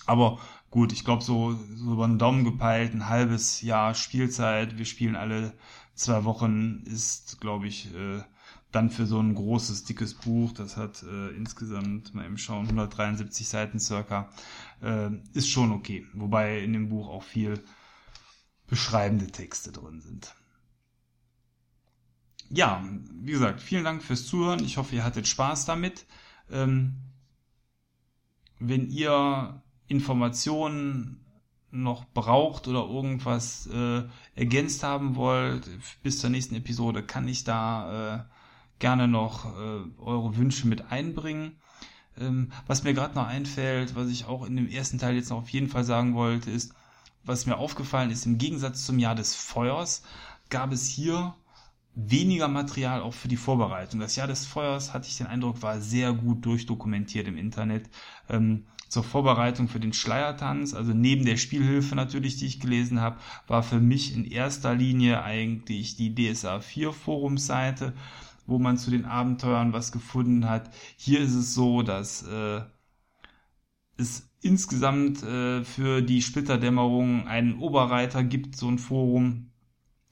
Aber 0.06 0.40
gut, 0.70 0.91
ich 0.91 1.05
glaube 1.05 1.24
so, 1.24 1.53
so 1.76 1.93
über 1.93 2.07
den 2.07 2.20
Daumen 2.20 2.43
gepeilt, 2.43 2.93
ein 2.93 3.09
halbes 3.09 3.61
Jahr 3.61 3.95
Spielzeit, 3.95 4.78
wir 4.78 4.86
spielen 4.86 5.15
alle 5.15 5.53
zwei 5.95 6.24
Wochen, 6.24 6.84
ist, 6.86 7.39
glaube 7.41 7.68
ich, 7.68 7.93
äh, 7.93 8.22
dann 8.72 8.89
für 8.89 9.05
so 9.05 9.20
ein 9.20 9.34
großes, 9.34 9.86
dickes 9.86 10.13
Buch, 10.13 10.51
das 10.53 10.78
hat 10.78 11.03
äh, 11.03 11.30
insgesamt, 11.30 12.13
mal 12.13 12.26
eben 12.26 12.38
schauen, 12.38 12.65
173 12.65 13.47
Seiten 13.47 13.80
circa, 13.80 14.30
äh, 14.82 15.09
ist 15.34 15.49
schon 15.49 15.72
okay. 15.72 16.05
Wobei 16.13 16.59
in 16.59 16.74
dem 16.74 16.89
Buch 16.89 17.07
auch 17.07 17.24
viel 17.24 17.63
beschreibende 18.68 19.28
Texte 19.28 19.72
drin 19.72 20.01
sind. 20.01 20.36
Ja, 22.49 22.86
wie 23.22 23.32
gesagt, 23.32 23.61
vielen 23.61 23.84
Dank 23.84 24.03
fürs 24.03 24.26
Zuhören. 24.26 24.63
Ich 24.63 24.78
hoffe, 24.78 24.95
ihr 24.95 25.03
hattet 25.03 25.28
Spaß 25.28 25.65
damit. 25.65 26.05
Ähm, 26.49 26.95
wenn 28.59 28.89
ihr 28.89 29.61
Informationen 29.88 31.24
noch 31.72 32.06
braucht 32.06 32.68
oder 32.68 32.86
irgendwas 32.88 33.68
äh, 33.68 34.04
ergänzt 34.36 34.84
haben 34.84 35.16
wollt, 35.16 35.70
bis 36.02 36.20
zur 36.20 36.30
nächsten 36.30 36.56
Episode 36.56 37.04
kann 37.04 37.28
ich 37.28 37.44
da 37.44 38.16
äh, 38.16 38.24
gerne 38.80 39.08
noch 39.08 39.46
äh, 39.46 39.84
eure 40.00 40.38
Wünsche 40.38 40.68
mit 40.68 40.92
einbringen. 40.92 41.58
Ähm, 42.20 42.52
was 42.66 42.84
mir 42.84 42.94
gerade 42.94 43.16
noch 43.16 43.28
einfällt, 43.28 43.96
was 43.96 44.10
ich 44.10 44.26
auch 44.26 44.46
in 44.46 44.56
dem 44.56 44.70
ersten 44.70 44.98
Teil 44.98 45.16
jetzt 45.16 45.30
noch 45.30 45.40
auf 45.40 45.50
jeden 45.50 45.68
Fall 45.68 45.84
sagen 45.84 46.16
wollte, 46.16 46.50
ist, 46.50 46.74
was 47.24 47.46
mir 47.46 47.58
aufgefallen 47.58 48.12
ist, 48.12 48.26
im 48.26 48.38
Gegensatz 48.38 48.86
zum 48.86 49.00
Jahr 49.00 49.16
des 49.16 49.36
Feuers 49.36 50.04
gab 50.50 50.72
es 50.72 50.88
hier 50.88 51.36
weniger 51.98 52.48
Material 52.48 53.02
auch 53.02 53.14
für 53.16 53.28
die 53.28 53.38
Vorbereitung. 53.38 54.00
Das 54.00 54.16
Jahr 54.16 54.28
des 54.28 54.45
Feuers, 54.45 54.93
hatte 54.93 55.08
ich 55.08 55.18
den 55.18 55.26
Eindruck, 55.26 55.64
war 55.64 55.82
sehr 55.82 56.14
gut 56.14 56.45
durchdokumentiert 56.45 57.28
im 57.28 57.38
Internet. 57.38 57.89
Ähm, 58.30 58.66
zur 58.88 59.04
Vorbereitung 59.04 59.68
für 59.68 59.80
den 59.80 59.93
Schleiertanz, 59.93 60.74
also 60.74 60.93
neben 60.93 61.26
der 61.26 61.38
Spielhilfe 61.38 61.95
natürlich, 61.95 62.38
die 62.38 62.45
ich 62.45 62.60
gelesen 62.60 63.02
habe, 63.02 63.18
war 63.48 63.64
für 63.64 63.80
mich 63.80 64.16
in 64.16 64.26
erster 64.26 64.76
Linie 64.76 65.24
eigentlich 65.24 65.98
die 65.98 66.14
DSA 66.14 66.62
4 66.62 66.93
Forumsseite, 66.93 67.93
wo 68.45 68.60
man 68.60 68.78
zu 68.78 68.91
den 68.91 69.06
Abenteuern 69.06 69.74
was 69.74 69.91
gefunden 69.91 70.48
hat. 70.48 70.70
Hier 70.95 71.20
ist 71.20 71.34
es 71.34 71.54
so, 71.54 71.82
dass 71.82 72.24
äh, 72.28 72.62
es 73.98 74.30
insgesamt 74.41 75.24
äh, 75.24 75.64
für 75.64 76.02
die 76.02 76.22
Splitterdämmerung 76.22 77.28
einen 77.28 77.58
Oberreiter 77.58 78.24
gibt, 78.24 78.56
so 78.56 78.70
ein 78.70 78.80
Forum, 78.80 79.47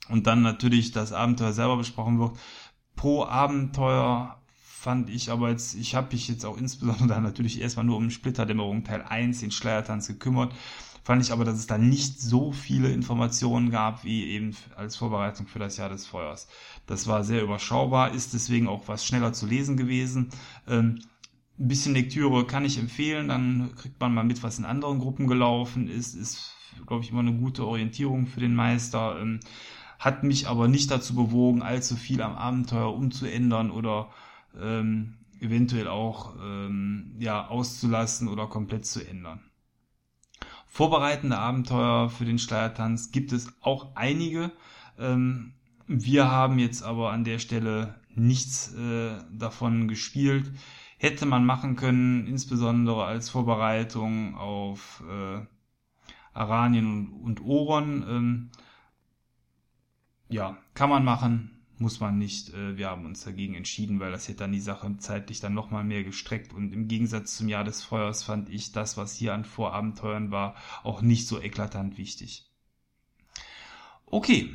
und 0.08 0.26
dann 0.26 0.42
natürlich 0.42 0.92
das 0.92 1.12
Abenteuer 1.12 1.52
selber 1.52 1.76
besprochen 1.76 2.18
wird. 2.18 2.36
Pro 2.94 3.24
Abenteuer 3.24 4.40
fand 4.86 5.10
ich 5.10 5.30
aber 5.30 5.50
jetzt, 5.50 5.74
ich 5.74 5.96
habe 5.96 6.12
mich 6.12 6.28
jetzt 6.28 6.46
auch 6.46 6.56
insbesondere 6.56 7.08
dann 7.08 7.22
natürlich 7.24 7.60
erstmal 7.60 7.84
nur 7.84 7.96
um 7.96 8.10
Splitterdämmerung 8.10 8.84
Teil 8.84 9.02
1, 9.02 9.40
den 9.40 9.50
Schleiertanz 9.50 10.06
gekümmert. 10.06 10.54
Fand 11.02 11.22
ich 11.22 11.32
aber, 11.32 11.44
dass 11.44 11.56
es 11.56 11.66
da 11.66 11.78
nicht 11.78 12.20
so 12.20 12.50
viele 12.52 12.90
Informationen 12.90 13.70
gab, 13.70 14.04
wie 14.04 14.24
eben 14.26 14.56
als 14.74 14.96
Vorbereitung 14.96 15.46
für 15.46 15.60
das 15.60 15.76
Jahr 15.76 15.88
des 15.88 16.06
Feuers. 16.06 16.48
Das 16.86 17.06
war 17.06 17.22
sehr 17.22 17.42
überschaubar, 17.42 18.12
ist 18.12 18.34
deswegen 18.34 18.66
auch 18.66 18.88
was 18.88 19.04
schneller 19.04 19.32
zu 19.32 19.46
lesen 19.46 19.76
gewesen. 19.76 20.30
Ähm, 20.68 21.00
ein 21.58 21.68
bisschen 21.68 21.94
Lektüre 21.94 22.44
kann 22.44 22.64
ich 22.64 22.78
empfehlen, 22.78 23.28
dann 23.28 23.74
kriegt 23.76 24.00
man 24.00 24.14
mal 24.14 24.24
mit, 24.24 24.42
was 24.42 24.58
in 24.58 24.64
anderen 24.64 24.98
Gruppen 24.98 25.26
gelaufen 25.26 25.88
ist, 25.88 26.14
ist, 26.14 26.54
glaube 26.86 27.02
ich, 27.02 27.10
immer 27.10 27.20
eine 27.20 27.34
gute 27.34 27.66
Orientierung 27.66 28.26
für 28.26 28.40
den 28.40 28.54
Meister. 28.54 29.18
Ähm, 29.20 29.40
hat 29.98 30.22
mich 30.24 30.48
aber 30.48 30.68
nicht 30.68 30.90
dazu 30.90 31.14
bewogen, 31.14 31.62
allzu 31.62 31.96
viel 31.96 32.22
am 32.22 32.36
Abenteuer 32.36 32.94
umzuändern 32.94 33.70
oder 33.70 34.10
ähm, 34.60 35.14
eventuell 35.40 35.88
auch 35.88 36.34
ähm, 36.42 37.16
ja, 37.18 37.46
auszulassen 37.48 38.28
oder 38.28 38.46
komplett 38.46 38.86
zu 38.86 39.06
ändern. 39.06 39.40
Vorbereitende 40.66 41.38
Abenteuer 41.38 42.10
für 42.10 42.24
den 42.24 42.38
Schleiertanz 42.38 43.10
gibt 43.10 43.32
es 43.32 43.48
auch 43.62 43.94
einige. 43.94 44.52
Ähm, 44.98 45.54
wir 45.86 46.30
haben 46.30 46.58
jetzt 46.58 46.82
aber 46.82 47.12
an 47.12 47.24
der 47.24 47.38
Stelle 47.38 47.94
nichts 48.14 48.74
äh, 48.74 49.18
davon 49.30 49.88
gespielt. 49.88 50.52
Hätte 50.98 51.26
man 51.26 51.44
machen 51.46 51.76
können, 51.76 52.26
insbesondere 52.26 53.04
als 53.04 53.30
Vorbereitung 53.30 54.34
auf 54.36 55.02
äh, 55.08 55.46
Aranien 56.32 56.86
und, 56.86 57.22
und 57.22 57.40
Oron. 57.42 58.04
Ähm, 58.08 58.50
ja, 60.28 60.58
kann 60.74 60.90
man 60.90 61.04
machen, 61.04 61.56
muss 61.78 62.00
man 62.00 62.18
nicht. 62.18 62.52
Äh, 62.54 62.76
wir 62.76 62.88
haben 62.90 63.04
uns 63.04 63.24
dagegen 63.24 63.54
entschieden, 63.54 64.00
weil 64.00 64.12
das 64.12 64.28
hätte 64.28 64.38
dann 64.38 64.52
die 64.52 64.60
Sache 64.60 64.96
zeitlich 64.98 65.40
dann 65.40 65.54
nochmal 65.54 65.84
mehr 65.84 66.04
gestreckt. 66.04 66.52
Und 66.52 66.72
im 66.72 66.88
Gegensatz 66.88 67.36
zum 67.36 67.48
Jahr 67.48 67.64
des 67.64 67.82
Feuers 67.84 68.22
fand 68.22 68.48
ich 68.48 68.72
das, 68.72 68.96
was 68.96 69.14
hier 69.14 69.34
an 69.34 69.44
Vorabenteuern 69.44 70.30
war, 70.30 70.56
auch 70.82 71.02
nicht 71.02 71.26
so 71.28 71.40
eklatant 71.40 71.98
wichtig. 71.98 72.44
Okay. 74.06 74.54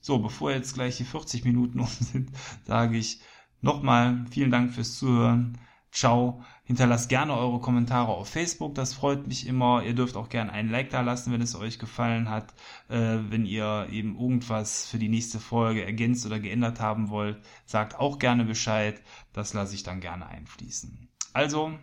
So, 0.00 0.18
bevor 0.18 0.52
jetzt 0.52 0.74
gleich 0.74 0.98
die 0.98 1.04
40 1.04 1.44
Minuten 1.44 1.80
um 1.80 1.86
sind, 1.86 2.30
sage 2.64 2.96
ich 2.98 3.20
nochmal 3.60 4.26
vielen 4.30 4.50
Dank 4.50 4.72
fürs 4.72 4.98
Zuhören. 4.98 5.58
Ciao. 5.94 6.44
Hinterlasst 6.64 7.08
gerne 7.08 7.36
eure 7.36 7.60
Kommentare 7.60 8.10
auf 8.10 8.28
Facebook, 8.28 8.74
das 8.74 8.94
freut 8.94 9.26
mich 9.28 9.46
immer. 9.46 9.84
Ihr 9.84 9.94
dürft 9.94 10.16
auch 10.16 10.28
gerne 10.28 10.50
einen 10.50 10.70
Like 10.70 10.90
da 10.90 11.02
lassen, 11.02 11.32
wenn 11.32 11.42
es 11.42 11.54
euch 11.54 11.78
gefallen 11.78 12.30
hat. 12.30 12.52
Äh, 12.88 13.18
wenn 13.28 13.44
ihr 13.46 13.86
eben 13.90 14.18
irgendwas 14.18 14.88
für 14.88 14.98
die 14.98 15.10
nächste 15.10 15.38
Folge 15.38 15.84
ergänzt 15.84 16.26
oder 16.26 16.40
geändert 16.40 16.80
haben 16.80 17.10
wollt, 17.10 17.38
sagt 17.66 18.00
auch 18.00 18.18
gerne 18.18 18.44
Bescheid. 18.44 19.00
Das 19.32 19.52
lasse 19.54 19.74
ich 19.74 19.82
dann 19.82 20.00
gerne 20.00 20.26
einfließen. 20.26 21.08
Also, 21.32 21.78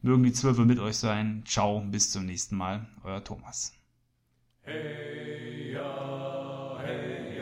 mögen 0.00 0.24
die 0.24 0.32
Zwölfe 0.32 0.64
mit 0.64 0.78
euch 0.78 0.96
sein. 0.96 1.44
Ciao, 1.46 1.80
bis 1.80 2.10
zum 2.10 2.26
nächsten 2.26 2.56
Mal. 2.56 2.88
Euer 3.04 3.22
Thomas. 3.22 3.74
Hey, 4.62 5.72
ja, 5.72 6.80
hey. 6.82 7.39